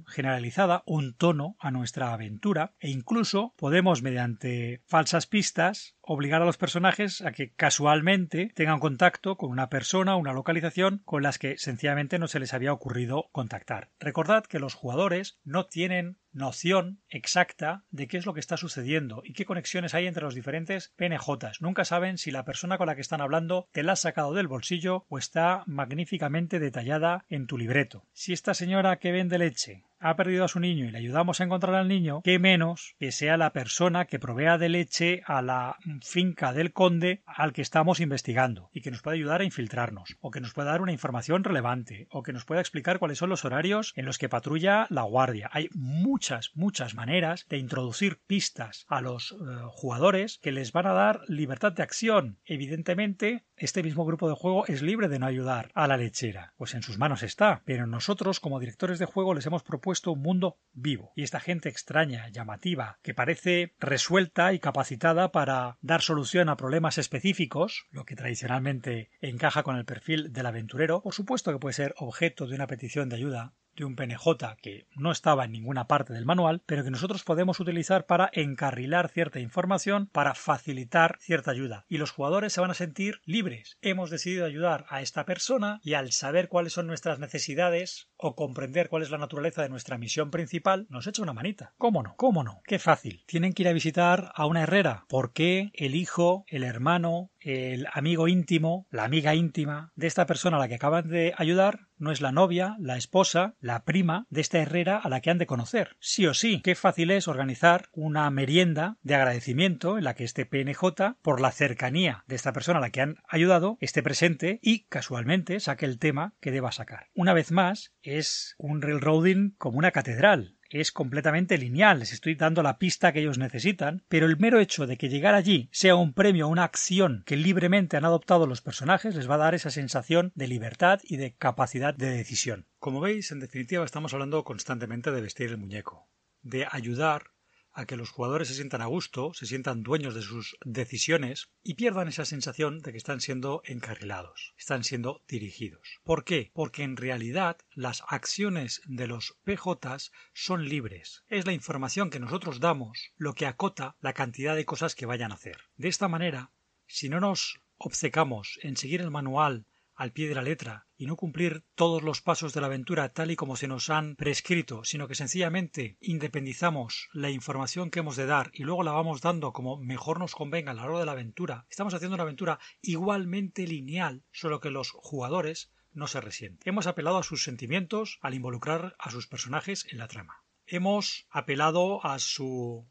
generalizada, 0.07 0.83
un 0.87 1.15
tono 1.15 1.57
a 1.59 1.71
nuestra 1.71 2.13
aventura 2.13 2.75
e 2.79 2.91
incluso 2.91 3.55
podemos 3.57 4.03
mediante 4.03 4.83
falsas 4.87 5.27
pistas 5.27 5.97
obligar 6.01 6.43
a 6.43 6.45
los 6.45 6.57
personajes 6.57 7.21
a 7.23 7.33
que 7.33 7.53
casualmente 7.53 8.53
tengan 8.55 8.79
contacto 8.79 9.37
con 9.37 9.51
una 9.51 9.69
persona, 9.69 10.17
una 10.17 10.33
localización 10.33 11.03
con 11.05 11.23
las 11.23 11.39
que 11.39 11.59
sencillamente 11.59 12.19
no 12.19 12.29
se 12.29 12.39
les 12.39 12.55
había 12.55 12.73
ocurrido 12.73 13.29
contactar. 13.33 13.91
Recordad 13.99 14.45
que 14.45 14.61
los 14.61 14.75
jugadores 14.75 15.39
no 15.45 15.67
tienen 15.67 16.19
noción 16.37 17.01
exacta 17.09 17.85
de 17.91 18.07
qué 18.07 18.19
es 18.19 18.27
lo 18.27 18.35
que 18.35 18.41
está 18.41 18.57
sucediendo 18.57 19.23
y 19.25 19.33
qué 19.33 19.45
conexiones 19.45 19.95
hay 19.95 20.07
entre 20.07 20.23
los 20.23 20.35
diferentes 20.35 20.93
PNJs. 20.97 21.61
Nunca 21.61 21.85
saben 21.85 22.19
si 22.19 22.31
la 22.31 22.45
persona 22.45 22.79
con 22.79 22.87
la 22.87 22.95
que 22.95 23.01
están 23.01 23.21
hablando 23.21 23.69
te 23.73 23.83
la 23.83 23.93
ha 23.93 23.97
sacado 23.97 24.35
del 24.35 24.47
bolsillo 24.47 25.07
o 25.09 25.19
está 25.19 25.65
magníficamente 25.67 26.61
detallada 26.61 27.25
en 27.29 27.47
tu 27.47 27.59
libreto. 27.59 28.05
Si 28.13 28.33
esta 28.33 28.55
señora 28.55 28.99
que 28.99 29.13
vende 29.13 29.39
leche 29.39 29.83
ha 30.01 30.17
perdido 30.17 30.45
a 30.45 30.49
su 30.49 30.61
niño 30.61 30.85
y 30.85 30.91
le 30.91 30.99
ayudamos 30.99 31.41
a 31.41 31.45
encontrar 31.45 31.75
al 31.75 31.89
niño, 31.89 32.21
qué 32.23 32.39
menos 32.39 32.95
que 32.99 33.13
sea 33.13 33.37
la 33.37 33.53
persona 33.53 34.07
que 34.07 34.19
provea 34.19 34.59
de 34.59 34.69
leche 34.69 35.23
a 35.27 35.43
la 35.43 35.77
finca 36.03 36.53
del 36.53 36.73
conde 36.73 37.23
al 37.27 37.53
que 37.53 37.63
estamos 37.63 38.01
investigando 38.01 38.71
y 38.73 38.81
que 38.81 38.91
nos 38.91 39.03
pueda 39.03 39.15
ayudar 39.15 39.41
a 39.41 39.45
infiltrarnos, 39.45 40.17
o 40.21 40.31
que 40.31 40.41
nos 40.41 40.53
pueda 40.53 40.71
dar 40.71 40.83
una 40.83 40.93
información 40.93 41.45
relevante, 41.45 42.07
o 42.11 42.23
que 42.23 42.33
nos 42.33 42.45
pueda 42.45 42.61
explicar 42.61 42.99
cuáles 42.99 43.19
son 43.19 43.31
los 43.31 43.45
horarios 43.45 43.93
en 43.97 44.05
los 44.05 44.19
que 44.19 44.29
patrulla 44.29 44.87
la 44.91 45.03
guardia. 45.03 45.49
Hay 45.53 45.69
muchas, 45.73 46.51
muchas 46.55 46.95
maneras 46.95 47.47
de 47.49 47.59
introducir 47.59 48.19
pistas 48.27 48.85
a 48.89 49.01
los 49.01 49.33
eh, 49.33 49.37
jugadores 49.71 50.39
que 50.43 50.53
les 50.53 50.73
van 50.73 50.87
a 50.87 50.93
dar 50.93 51.23
libertad 51.29 51.73
de 51.73 51.83
acción. 51.83 52.39
Evidentemente, 52.45 53.45
este 53.57 53.83
mismo 53.83 54.05
grupo 54.05 54.29
de 54.29 54.35
juego 54.35 54.67
es 54.67 54.83
libre 54.83 55.09
de 55.09 55.19
no 55.19 55.27
ayudar 55.27 55.71
a 55.75 55.87
la 55.87 55.97
lechera, 55.97 56.53
pues 56.57 56.75
en 56.75 56.83
sus 56.83 56.99
manos 56.99 57.23
está, 57.23 57.63
pero 57.65 57.87
nosotros 57.87 58.41
como 58.41 58.61
directores 58.61 58.99
de 58.99 59.07
juego 59.07 59.35
les 59.35 59.47
hemos 59.47 59.63
propuesto 59.63 59.86
un 59.87 60.23
mundo 60.23 60.59
vivo, 60.73 61.13
y 61.15 61.23
esta 61.23 61.41
gente 61.41 61.69
extraña, 61.69 62.29
llamativa, 62.29 62.99
que 63.03 63.15
parece 63.15 63.75
resuelta 63.79 64.53
y 64.53 64.59
capacitada 64.59 65.31
para 65.31 65.79
dar 65.81 66.03
solución 66.03 66.49
a 66.49 66.57
problemas 66.57 66.99
específicos, 66.99 67.87
lo 67.91 68.05
que 68.05 68.17
tradicionalmente 68.17 69.11
encaja 69.21 69.63
con 69.63 69.77
el 69.77 69.85
perfil 69.85 70.33
del 70.33 70.47
aventurero, 70.47 71.03
por 71.03 71.15
supuesto 71.15 71.53
que 71.53 71.59
puede 71.59 71.75
ser 71.75 71.95
objeto 71.99 72.47
de 72.47 72.57
una 72.57 72.67
petición 72.67 73.09
de 73.09 73.17
ayuda 73.17 73.55
de 73.77 73.85
un 73.85 73.97
PNJ 73.97 74.57
que 74.61 74.87
no 74.97 75.13
estaba 75.13 75.45
en 75.45 75.53
ninguna 75.53 75.87
parte 75.87 76.13
del 76.13 76.27
manual, 76.27 76.63
pero 76.67 76.85
que 76.85 76.91
nosotros 76.91 77.25
podemos 77.25 77.61
utilizar 77.61 78.07
para 78.07 78.31
encarrilar 78.33 79.09
cierta 79.09 79.41
información, 79.41 80.09
para 80.13 80.35
facilitar 80.35 81.19
cierta 81.21 81.51
ayuda. 81.51 81.85
Y 81.89 81.99
los 81.99 82.11
jugadores 82.11 82.53
se 82.53 82.61
van 82.61 82.71
a 82.71 82.75
sentir 82.75 83.21
libres. 83.25 83.79
Hemos 83.83 84.11
decidido 84.11 84.45
ayudar 84.45 84.87
a 84.89 85.03
esta 85.03 85.25
persona 85.25 85.81
y 85.83 85.95
al 85.95 86.13
saber 86.13 86.49
cuáles 86.49 86.73
son 86.73 86.87
nuestras 86.87 87.19
necesidades 87.19 88.09
o 88.17 88.35
comprender 88.35 88.89
cuál 88.89 89.03
es 89.03 89.11
la 89.11 89.19
naturaleza 89.19 89.63
de 89.63 89.69
nuestra 89.69 89.99
misión 89.99 90.31
principal, 90.31 90.87
nos 90.89 91.07
echa 91.07 91.23
una 91.23 91.33
manita. 91.33 91.75
¿Cómo 91.79 92.03
no? 92.03 92.15
¿Cómo 92.17 92.43
no? 92.43 92.61
Qué 92.65 92.79
fácil. 92.79 93.25
Tienen 93.27 93.53
que 93.53 93.63
ir 93.63 93.69
a 93.69 93.73
visitar 93.73 94.33
a 94.35 94.47
una 94.47 94.63
herrera. 94.63 95.05
¿Por 95.09 95.33
qué 95.33 95.71
el 95.75 95.95
hijo, 95.95 96.45
el 96.49 96.65
hermano, 96.65 97.31
el 97.47 97.87
amigo 97.93 98.27
íntimo, 98.27 98.89
la 98.91 99.05
amiga 99.05 99.37
íntima 99.37 99.93
de 99.95 100.09
esta 100.09 100.27
persona 100.27 100.57
a 100.57 100.61
la 100.61 100.69
que 100.69 100.75
acaban 100.75 101.09
de 101.09 101.33
ayudar 101.37 101.87
no 101.97 102.11
es 102.11 102.21
la 102.21 102.33
novia, 102.33 102.77
la 102.81 102.97
esposa, 102.97 103.55
la 103.61 103.85
prima 103.85 104.27
de 104.31 104.41
esta 104.41 104.59
herrera 104.59 104.99
a 104.99 105.09
la 105.09 105.21
que 105.21 105.31
han 105.31 105.39
de 105.39 105.47
conocer. 105.47 105.97
Sí 106.01 106.27
o 106.27 106.35
sí, 106.35 106.61
qué 106.63 106.75
fácil 106.75 107.11
es 107.13 107.29
organizar 107.29 107.89
una 107.93 108.29
merienda 108.31 108.99
de 109.03 109.15
agradecimiento 109.15 109.97
en 109.97 110.05
la 110.05 110.15
que 110.15 110.25
este 110.25 110.45
PNJ, 110.45 111.15
por 111.23 111.41
la 111.41 111.53
cercanía 111.53 112.25
de 112.27 112.35
esta 112.35 112.53
persona 112.53 112.79
a 112.79 112.83
la 112.83 112.91
que 112.91 113.01
han 113.01 113.17
ayudado, 113.29 113.79
esté 113.81 114.03
presente 114.03 114.59
y 114.61 114.85
casualmente 114.87 115.61
saque 115.61 115.87
el 115.87 115.99
tema 115.99 116.35
que 116.41 116.51
deba 116.51 116.73
sacar. 116.73 117.09
Una 117.15 117.33
vez 117.33 117.53
más, 117.53 117.95
es 118.03 118.57
un 118.59 118.83
railroading 118.83 119.55
como 119.57 119.79
una 119.79 119.93
catedral 119.93 120.56
es 120.71 120.93
completamente 120.93 121.59
lineal, 121.59 122.01
les 122.01 122.13
estoy 122.13 122.35
dando 122.35 122.63
la 122.63 122.79
pista 122.79 123.13
que 123.13 123.21
ellos 123.21 123.39
necesitan, 123.39 124.03
pero 124.09 124.27
el 124.27 124.39
mero 124.39 124.61
hecho 124.61 124.87
de 124.87 124.97
que 124.97 125.09
llegar 125.09 125.35
allí 125.35 125.69
sea 125.73 125.97
un 125.97 126.13
premio, 126.13 126.49
una 126.49 126.65
acción 126.65 127.23
que 127.27 127.37
libremente 127.37 127.97
han 127.97 128.05
adoptado 128.05 128.47
los 128.47 128.63
personajes, 128.63 129.15
les 129.15 129.29
va 129.29 129.35
a 129.35 129.39
dar 129.39 129.55
esa 129.55 129.71
sensación 129.71 130.33
de 130.35 130.49
libertad 130.49 131.01
y 131.03 131.17
de 131.17 131.35
capacidad 131.35 131.95
de 131.95 132.11
decisión. 132.11 132.67
Como 132.79 133.01
veis, 133.01 133.31
en 133.33 133.41
definitiva 133.41 133.85
estamos 133.85 134.13
hablando 134.13 134.45
constantemente 134.45 135.11
de 135.11 135.21
vestir 135.21 135.51
el 135.51 135.59
muñeco, 135.59 136.09
de 136.43 136.67
ayudar 136.71 137.36
a 137.77 137.85
que 137.85 137.97
los 137.97 138.11
jugadores 138.11 138.49
se 138.49 138.55
sientan 138.55 138.81
a 138.81 138.87
gusto, 138.87 139.35
se 139.35 139.45
sientan 139.45 139.83
dueños 139.83 140.15
de 140.15 140.23
sus 140.23 140.57
decisiones 140.65 141.51
y 141.63 141.75
pierdan 141.75 142.09
esa 142.09 142.25
sensación 142.25 142.81
de 142.81 142.91
que 142.91 142.99
están 142.99 143.21
siendo 143.21 143.61
encarrilados, 143.67 144.55
están 144.57 144.83
siendo 144.83 145.23
dirigidos. 145.29 146.01
¿Por 146.03 146.25
qué? 146.25 146.51
Porque 146.55 146.85
en 146.85 146.97
realidad 146.97 147.59
las 147.75 148.03
acciones 148.09 148.81
de 148.87 149.07
los 149.07 149.37
PJs 149.45 150.11
son 150.33 150.67
libres. 150.67 151.23
Es 151.29 151.45
la 151.45 151.53
información 151.53 152.09
que 152.09 152.19
nosotros 152.19 152.61
damos 152.61 153.13
lo 153.17 153.35
que 153.35 153.47
acota 153.47 153.97
la 154.01 154.15
cantidad 154.15 154.57
de 154.57 154.65
cosas 154.65 154.95
que 154.95 155.05
vayan 155.05 155.31
a 155.31 155.35
hacer. 155.35 155.59
De 155.77 155.89
esta 155.89 156.09
manera, 156.09 156.53
si 156.87 157.11
no 157.11 157.21
nos 157.21 157.61
obcecamos 157.77 158.59
en 158.63 158.79
seguir 158.79 159.03
el 159.03 159.11
manual 159.11 159.67
al 159.97 160.13
pie 160.13 160.29
de 160.29 160.35
la 160.35 160.43
letra 160.43 160.87
y 160.97 161.07
no 161.07 161.17
cumplir 161.17 161.65
todos 161.75 162.03
los 162.03 162.23
pasos 162.23 162.53
de 162.53 162.61
la 162.61 162.69
aventura 162.69 163.13
tal 163.13 163.31
y 163.31 163.37
como 163.37 163.57
se 163.57 163.67
nos 163.67 163.91
han 163.91 164.15
prescrito, 164.17 164.85
sino 164.85 165.09
que 165.09 165.15
sencillamente 165.15 165.97
independizamos 166.01 167.09
la 167.13 167.31
información 167.31 167.91
que 167.91 168.01
hemos 168.01 168.17
de 168.17 168.27
dar 168.27 168.51
y 168.53 168.63
luego 168.63 168.83
la 168.83 168.93
vamos 168.93 169.21
dando 169.21 169.53
como 169.53 169.79
mejor 169.79 170.21
nos 170.21 170.35
convenga 170.35 170.71
a 170.71 170.75
la 170.75 170.85
hora 170.85 171.01
de 171.01 171.07
la 171.07 171.13
aventura, 171.13 171.67
estamos 171.71 171.95
haciendo 171.95 172.15
una 172.15 172.23
aventura 172.23 172.59
igualmente 172.83 173.67
lineal, 173.67 174.23
solo 174.31 174.61
que 174.61 174.71
los 174.71 174.91
jugadores 174.91 175.73
no 175.93 176.07
se 176.07 176.21
resienten. 176.21 176.61
Hemos 176.71 176.87
apelado 176.87 177.17
a 177.17 177.23
sus 177.23 177.43
sentimientos 177.43 178.19
al 178.21 178.35
involucrar 178.35 178.95
a 178.99 179.11
sus 179.11 179.27
personajes 179.27 179.87
en 179.91 179.99
la 179.99 180.09
trama. 180.09 180.45
Hemos 180.67 181.27
apelado 181.31 182.05
a 182.05 182.19
su 182.19 182.87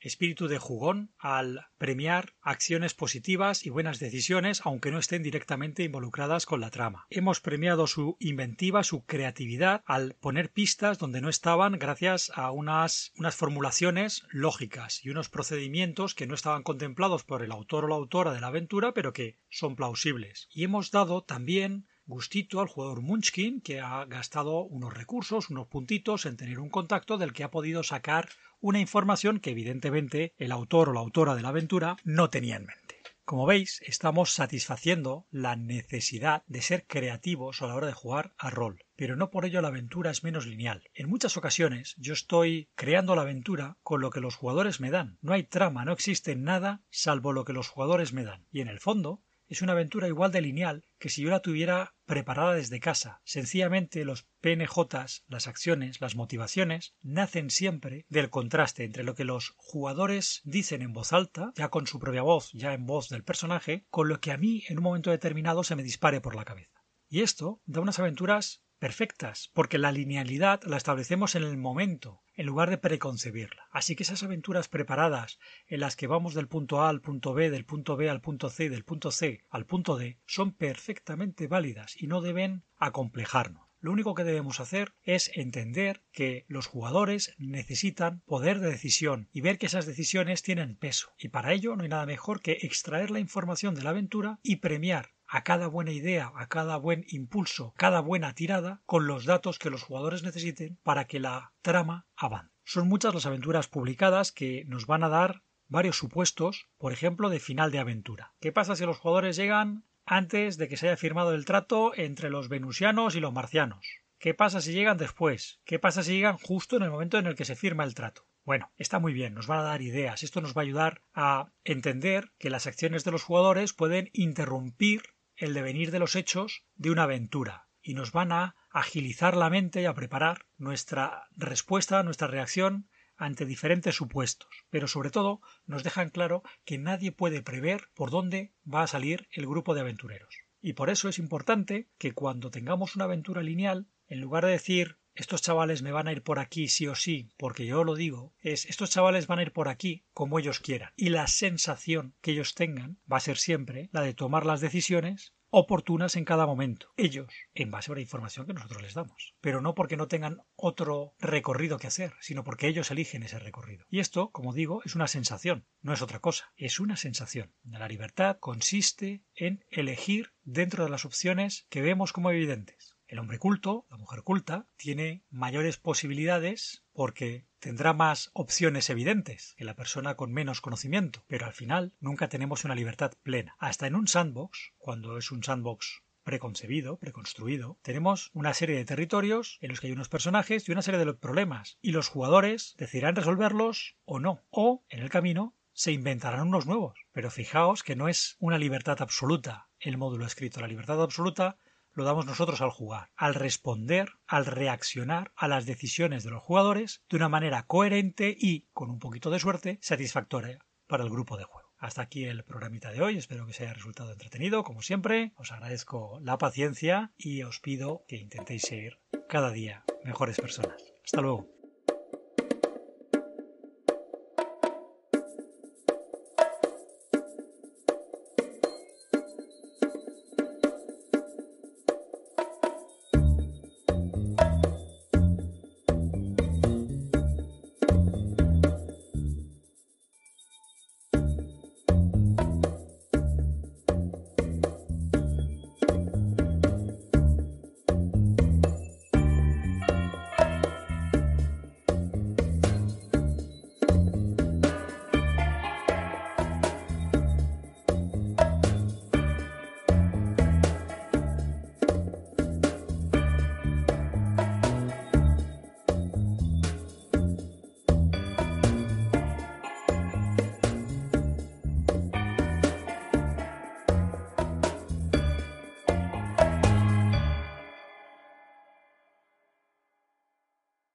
espíritu 0.00 0.48
de 0.48 0.58
jugón 0.58 1.12
al 1.18 1.66
premiar 1.78 2.34
acciones 2.40 2.94
positivas 2.94 3.64
y 3.64 3.70
buenas 3.70 3.98
decisiones 3.98 4.60
aunque 4.64 4.90
no 4.90 4.98
estén 4.98 5.22
directamente 5.22 5.82
involucradas 5.82 6.46
con 6.46 6.60
la 6.60 6.70
trama. 6.70 7.06
Hemos 7.10 7.40
premiado 7.40 7.86
su 7.86 8.16
inventiva, 8.18 8.82
su 8.82 9.04
creatividad 9.04 9.82
al 9.86 10.14
poner 10.14 10.50
pistas 10.50 10.98
donde 10.98 11.20
no 11.20 11.28
estaban 11.28 11.78
gracias 11.78 12.32
a 12.34 12.50
unas, 12.50 13.12
unas 13.16 13.36
formulaciones 13.36 14.24
lógicas 14.30 15.04
y 15.04 15.10
unos 15.10 15.28
procedimientos 15.28 16.14
que 16.14 16.26
no 16.26 16.34
estaban 16.34 16.62
contemplados 16.62 17.24
por 17.24 17.42
el 17.42 17.52
autor 17.52 17.84
o 17.84 17.88
la 17.88 17.96
autora 17.96 18.32
de 18.32 18.40
la 18.40 18.48
aventura 18.48 18.92
pero 18.92 19.12
que 19.12 19.38
son 19.48 19.76
plausibles. 19.76 20.48
Y 20.52 20.64
hemos 20.64 20.90
dado 20.90 21.22
también 21.22 21.86
gustito 22.10 22.60
al 22.60 22.66
jugador 22.66 23.00
Munchkin, 23.02 23.60
que 23.60 23.80
ha 23.80 24.04
gastado 24.04 24.62
unos 24.64 24.92
recursos, 24.92 25.48
unos 25.48 25.68
puntitos 25.68 26.26
en 26.26 26.36
tener 26.36 26.58
un 26.58 26.68
contacto 26.68 27.16
del 27.18 27.32
que 27.32 27.44
ha 27.44 27.52
podido 27.52 27.82
sacar 27.84 28.28
una 28.60 28.80
información 28.80 29.40
que 29.40 29.50
evidentemente 29.50 30.34
el 30.38 30.52
autor 30.52 30.90
o 30.90 30.92
la 30.92 31.00
autora 31.00 31.34
de 31.34 31.42
la 31.42 31.48
aventura 31.48 31.96
no 32.04 32.30
tenía 32.30 32.56
en 32.56 32.66
mente. 32.66 33.00
Como 33.30 33.46
veis, 33.46 33.80
estamos 33.86 34.34
satisfaciendo 34.34 35.28
la 35.30 35.54
necesidad 35.54 36.42
de 36.48 36.62
ser 36.62 36.84
creativos 36.88 37.62
a 37.62 37.68
la 37.68 37.76
hora 37.76 37.86
de 37.86 37.92
jugar 37.92 38.34
a 38.36 38.50
rol, 38.50 38.84
pero 38.96 39.14
no 39.14 39.30
por 39.30 39.44
ello 39.44 39.60
la 39.60 39.68
aventura 39.68 40.10
es 40.10 40.24
menos 40.24 40.46
lineal. 40.46 40.90
En 40.94 41.08
muchas 41.08 41.36
ocasiones 41.36 41.94
yo 41.96 42.12
estoy 42.12 42.70
creando 42.74 43.14
la 43.14 43.22
aventura 43.22 43.78
con 43.84 44.00
lo 44.00 44.10
que 44.10 44.20
los 44.20 44.34
jugadores 44.34 44.80
me 44.80 44.90
dan. 44.90 45.18
No 45.22 45.32
hay 45.32 45.44
trama, 45.44 45.84
no 45.84 45.92
existe 45.92 46.34
nada 46.34 46.82
salvo 46.90 47.32
lo 47.32 47.44
que 47.44 47.52
los 47.52 47.68
jugadores 47.68 48.12
me 48.12 48.24
dan. 48.24 48.46
Y 48.50 48.62
en 48.62 48.68
el 48.68 48.80
fondo, 48.80 49.22
es 49.50 49.62
una 49.62 49.72
aventura 49.72 50.06
igual 50.06 50.30
de 50.30 50.40
lineal 50.40 50.84
que 50.98 51.08
si 51.08 51.22
yo 51.22 51.30
la 51.30 51.42
tuviera 51.42 51.94
preparada 52.06 52.54
desde 52.54 52.78
casa. 52.78 53.20
Sencillamente 53.24 54.04
los 54.04 54.28
PNJs, 54.40 55.24
las 55.26 55.48
acciones, 55.48 56.00
las 56.00 56.14
motivaciones, 56.14 56.94
nacen 57.02 57.50
siempre 57.50 58.06
del 58.08 58.30
contraste 58.30 58.84
entre 58.84 59.02
lo 59.02 59.16
que 59.16 59.24
los 59.24 59.52
jugadores 59.56 60.40
dicen 60.44 60.82
en 60.82 60.92
voz 60.92 61.12
alta, 61.12 61.52
ya 61.56 61.68
con 61.68 61.88
su 61.88 61.98
propia 61.98 62.22
voz, 62.22 62.52
ya 62.52 62.72
en 62.74 62.86
voz 62.86 63.08
del 63.08 63.24
personaje, 63.24 63.86
con 63.90 64.08
lo 64.08 64.20
que 64.20 64.30
a 64.30 64.38
mí 64.38 64.62
en 64.68 64.78
un 64.78 64.84
momento 64.84 65.10
determinado 65.10 65.64
se 65.64 65.74
me 65.74 65.82
dispare 65.82 66.20
por 66.20 66.36
la 66.36 66.44
cabeza. 66.44 66.84
Y 67.08 67.22
esto 67.22 67.60
da 67.66 67.80
unas 67.80 67.98
aventuras 67.98 68.62
perfectas, 68.80 69.50
porque 69.54 69.78
la 69.78 69.92
linealidad 69.92 70.64
la 70.64 70.76
establecemos 70.76 71.36
en 71.36 71.44
el 71.44 71.56
momento, 71.56 72.22
en 72.34 72.46
lugar 72.46 72.70
de 72.70 72.78
preconcebirla. 72.78 73.68
Así 73.70 73.94
que 73.94 74.02
esas 74.02 74.24
aventuras 74.24 74.68
preparadas, 74.68 75.38
en 75.68 75.80
las 75.80 75.94
que 75.94 76.08
vamos 76.08 76.34
del 76.34 76.48
punto 76.48 76.80
A 76.80 76.88
al 76.88 77.00
punto 77.00 77.34
B, 77.34 77.50
del 77.50 77.66
punto 77.66 77.96
B 77.96 78.10
al 78.10 78.20
punto 78.20 78.50
C, 78.50 78.68
del 78.68 78.84
punto 78.84 79.12
C 79.12 79.44
al 79.50 79.66
punto 79.66 79.96
D, 79.96 80.18
son 80.26 80.52
perfectamente 80.52 81.46
válidas 81.46 81.94
y 82.00 82.08
no 82.08 82.20
deben 82.20 82.64
acomplejarnos. 82.78 83.70
Lo 83.82 83.92
único 83.92 84.14
que 84.14 84.24
debemos 84.24 84.60
hacer 84.60 84.92
es 85.04 85.30
entender 85.34 86.02
que 86.12 86.44
los 86.48 86.66
jugadores 86.66 87.34
necesitan 87.38 88.20
poder 88.26 88.60
de 88.60 88.70
decisión 88.70 89.30
y 89.32 89.40
ver 89.40 89.56
que 89.56 89.66
esas 89.66 89.86
decisiones 89.86 90.42
tienen 90.42 90.76
peso. 90.76 91.12
Y 91.18 91.28
para 91.28 91.54
ello 91.54 91.76
no 91.76 91.84
hay 91.84 91.88
nada 91.88 92.04
mejor 92.04 92.42
que 92.42 92.58
extraer 92.60 93.10
la 93.10 93.20
información 93.20 93.74
de 93.74 93.82
la 93.82 93.90
aventura 93.90 94.38
y 94.42 94.56
premiar 94.56 95.12
a 95.32 95.44
cada 95.44 95.68
buena 95.68 95.92
idea, 95.92 96.32
a 96.34 96.48
cada 96.48 96.76
buen 96.76 97.04
impulso, 97.08 97.72
cada 97.76 98.00
buena 98.00 98.34
tirada, 98.34 98.82
con 98.84 99.06
los 99.06 99.24
datos 99.24 99.60
que 99.60 99.70
los 99.70 99.84
jugadores 99.84 100.24
necesiten 100.24 100.80
para 100.82 101.06
que 101.06 101.20
la 101.20 101.52
trama 101.62 102.08
avance. 102.16 102.52
Son 102.64 102.88
muchas 102.88 103.14
las 103.14 103.26
aventuras 103.26 103.68
publicadas 103.68 104.32
que 104.32 104.64
nos 104.66 104.86
van 104.86 105.04
a 105.04 105.08
dar 105.08 105.44
varios 105.68 105.96
supuestos, 105.96 106.68
por 106.78 106.92
ejemplo, 106.92 107.30
de 107.30 107.38
final 107.38 107.70
de 107.70 107.78
aventura. 107.78 108.34
¿Qué 108.40 108.50
pasa 108.50 108.74
si 108.74 108.84
los 108.84 108.98
jugadores 108.98 109.36
llegan 109.36 109.84
antes 110.04 110.58
de 110.58 110.66
que 110.66 110.76
se 110.76 110.88
haya 110.88 110.96
firmado 110.96 111.32
el 111.32 111.44
trato 111.44 111.92
entre 111.94 112.28
los 112.28 112.48
venusianos 112.48 113.14
y 113.14 113.20
los 113.20 113.32
marcianos? 113.32 113.86
¿Qué 114.18 114.34
pasa 114.34 114.60
si 114.60 114.72
llegan 114.72 114.98
después? 114.98 115.60
¿Qué 115.64 115.78
pasa 115.78 116.02
si 116.02 116.12
llegan 116.12 116.38
justo 116.38 116.76
en 116.76 116.82
el 116.82 116.90
momento 116.90 117.18
en 117.18 117.26
el 117.26 117.36
que 117.36 117.44
se 117.44 117.54
firma 117.54 117.84
el 117.84 117.94
trato? 117.94 118.26
Bueno, 118.44 118.72
está 118.76 118.98
muy 118.98 119.12
bien, 119.12 119.34
nos 119.34 119.46
van 119.46 119.60
a 119.60 119.62
dar 119.62 119.80
ideas. 119.80 120.24
Esto 120.24 120.40
nos 120.40 120.56
va 120.56 120.62
a 120.62 120.64
ayudar 120.64 121.02
a 121.14 121.52
entender 121.62 122.32
que 122.38 122.50
las 122.50 122.66
acciones 122.66 123.04
de 123.04 123.12
los 123.12 123.22
jugadores 123.22 123.72
pueden 123.72 124.10
interrumpir 124.12 125.02
el 125.40 125.54
devenir 125.54 125.90
de 125.90 125.98
los 125.98 126.16
hechos 126.16 126.64
de 126.76 126.90
una 126.90 127.04
aventura 127.04 127.66
y 127.82 127.94
nos 127.94 128.12
van 128.12 128.30
a 128.30 128.56
agilizar 128.70 129.34
la 129.34 129.48
mente 129.48 129.80
y 129.80 129.86
a 129.86 129.94
preparar 129.94 130.44
nuestra 130.58 131.28
respuesta, 131.34 132.02
nuestra 132.02 132.28
reacción 132.28 132.90
ante 133.16 133.46
diferentes 133.46 133.94
supuestos, 133.94 134.50
pero 134.68 134.86
sobre 134.86 135.10
todo 135.10 135.40
nos 135.64 135.82
dejan 135.82 136.10
claro 136.10 136.42
que 136.66 136.76
nadie 136.76 137.10
puede 137.10 137.42
prever 137.42 137.88
por 137.94 138.10
dónde 138.10 138.52
va 138.72 138.82
a 138.82 138.86
salir 138.86 139.28
el 139.32 139.46
grupo 139.46 139.74
de 139.74 139.80
aventureros. 139.80 140.34
Y 140.60 140.74
por 140.74 140.90
eso 140.90 141.08
es 141.08 141.18
importante 141.18 141.88
que 141.96 142.12
cuando 142.12 142.50
tengamos 142.50 142.94
una 142.94 143.06
aventura 143.06 143.42
lineal, 143.42 143.88
en 144.08 144.20
lugar 144.20 144.44
de 144.44 144.52
decir 144.52 144.98
estos 145.14 145.42
chavales 145.42 145.82
me 145.82 145.92
van 145.92 146.08
a 146.08 146.12
ir 146.12 146.22
por 146.22 146.38
aquí 146.38 146.68
sí 146.68 146.86
o 146.86 146.94
sí, 146.94 147.30
porque 147.36 147.66
yo 147.66 147.84
lo 147.84 147.94
digo, 147.94 148.34
es 148.40 148.66
estos 148.66 148.90
chavales 148.90 149.26
van 149.26 149.38
a 149.38 149.42
ir 149.42 149.52
por 149.52 149.68
aquí 149.68 150.04
como 150.12 150.38
ellos 150.38 150.60
quieran. 150.60 150.92
Y 150.96 151.10
la 151.10 151.26
sensación 151.26 152.14
que 152.20 152.32
ellos 152.32 152.54
tengan 152.54 152.98
va 153.10 153.18
a 153.18 153.20
ser 153.20 153.36
siempre 153.36 153.88
la 153.92 154.02
de 154.02 154.14
tomar 154.14 154.46
las 154.46 154.60
decisiones 154.60 155.34
oportunas 155.50 156.16
en 156.16 156.24
cada 156.24 156.46
momento. 156.46 156.92
Ellos, 156.96 157.32
en 157.54 157.70
base 157.70 157.90
a 157.90 157.94
la 157.94 158.00
información 158.00 158.46
que 158.46 158.54
nosotros 158.54 158.82
les 158.82 158.94
damos. 158.94 159.34
Pero 159.40 159.60
no 159.60 159.74
porque 159.74 159.96
no 159.96 160.08
tengan 160.08 160.42
otro 160.54 161.14
recorrido 161.18 161.78
que 161.78 161.88
hacer, 161.88 162.14
sino 162.20 162.44
porque 162.44 162.68
ellos 162.68 162.90
eligen 162.90 163.24
ese 163.24 163.38
recorrido. 163.38 163.84
Y 163.90 163.98
esto, 163.98 164.30
como 164.30 164.54
digo, 164.54 164.82
es 164.84 164.94
una 164.94 165.08
sensación, 165.08 165.66
no 165.82 165.92
es 165.92 166.02
otra 166.02 166.20
cosa. 166.20 166.52
Es 166.56 166.80
una 166.80 166.96
sensación. 166.96 167.52
La 167.64 167.88
libertad 167.88 168.38
consiste 168.38 169.24
en 169.34 169.64
elegir 169.70 170.32
dentro 170.42 170.84
de 170.84 170.90
las 170.90 171.04
opciones 171.04 171.66
que 171.68 171.82
vemos 171.82 172.12
como 172.12 172.30
evidentes. 172.30 172.96
El 173.10 173.18
hombre 173.18 173.40
culto, 173.40 173.86
la 173.90 173.96
mujer 173.96 174.22
culta, 174.22 174.68
tiene 174.76 175.24
mayores 175.30 175.78
posibilidades 175.78 176.84
porque 176.92 177.44
tendrá 177.58 177.92
más 177.92 178.30
opciones 178.34 178.88
evidentes 178.88 179.54
que 179.56 179.64
la 179.64 179.74
persona 179.74 180.14
con 180.14 180.32
menos 180.32 180.60
conocimiento, 180.60 181.24
pero 181.26 181.46
al 181.46 181.52
final 181.52 181.92
nunca 181.98 182.28
tenemos 182.28 182.64
una 182.64 182.76
libertad 182.76 183.14
plena. 183.24 183.56
Hasta 183.58 183.88
en 183.88 183.96
un 183.96 184.06
sandbox, 184.06 184.74
cuando 184.78 185.18
es 185.18 185.32
un 185.32 185.42
sandbox 185.42 186.04
preconcebido, 186.22 186.98
preconstruido, 186.98 187.80
tenemos 187.82 188.30
una 188.32 188.54
serie 188.54 188.76
de 188.76 188.84
territorios 188.84 189.58
en 189.60 189.70
los 189.70 189.80
que 189.80 189.88
hay 189.88 189.92
unos 189.92 190.08
personajes 190.08 190.68
y 190.68 190.70
una 190.70 190.82
serie 190.82 191.04
de 191.04 191.12
problemas, 191.12 191.78
y 191.82 191.90
los 191.90 192.06
jugadores 192.06 192.76
decidirán 192.78 193.16
resolverlos 193.16 193.96
o 194.04 194.20
no, 194.20 194.44
o 194.50 194.84
en 194.88 195.00
el 195.00 195.10
camino 195.10 195.56
se 195.72 195.90
inventarán 195.90 196.46
unos 196.46 196.66
nuevos. 196.66 197.06
Pero 197.10 197.32
fijaos 197.32 197.82
que 197.82 197.96
no 197.96 198.06
es 198.06 198.36
una 198.38 198.58
libertad 198.58 199.02
absoluta 199.02 199.68
el 199.80 199.98
módulo 199.98 200.26
escrito. 200.26 200.60
La 200.60 200.68
libertad 200.68 201.02
absoluta 201.02 201.58
lo 201.92 202.04
damos 202.04 202.26
nosotros 202.26 202.60
al 202.60 202.70
jugar, 202.70 203.10
al 203.16 203.34
responder, 203.34 204.10
al 204.26 204.46
reaccionar 204.46 205.32
a 205.36 205.48
las 205.48 205.66
decisiones 205.66 206.24
de 206.24 206.30
los 206.30 206.42
jugadores 206.42 207.02
de 207.08 207.16
una 207.16 207.28
manera 207.28 207.66
coherente 207.66 208.34
y, 208.38 208.68
con 208.72 208.90
un 208.90 208.98
poquito 208.98 209.30
de 209.30 209.40
suerte, 209.40 209.78
satisfactoria 209.82 210.64
para 210.86 211.04
el 211.04 211.10
grupo 211.10 211.36
de 211.36 211.44
juego. 211.44 211.70
Hasta 211.78 212.02
aquí 212.02 212.24
el 212.24 212.44
programita 212.44 212.90
de 212.90 213.00
hoy, 213.00 213.16
espero 213.16 213.46
que 213.46 213.52
os 213.52 213.60
haya 213.60 213.72
resultado 213.72 214.12
entretenido, 214.12 214.64
como 214.64 214.82
siempre, 214.82 215.32
os 215.36 215.50
agradezco 215.50 216.20
la 216.22 216.36
paciencia 216.36 217.12
y 217.16 217.42
os 217.42 217.58
pido 217.60 218.04
que 218.06 218.16
intentéis 218.16 218.62
ser 218.62 219.00
cada 219.28 219.50
día 219.50 219.84
mejores 220.04 220.36
personas. 220.36 220.82
Hasta 221.04 221.22
luego. 221.22 221.59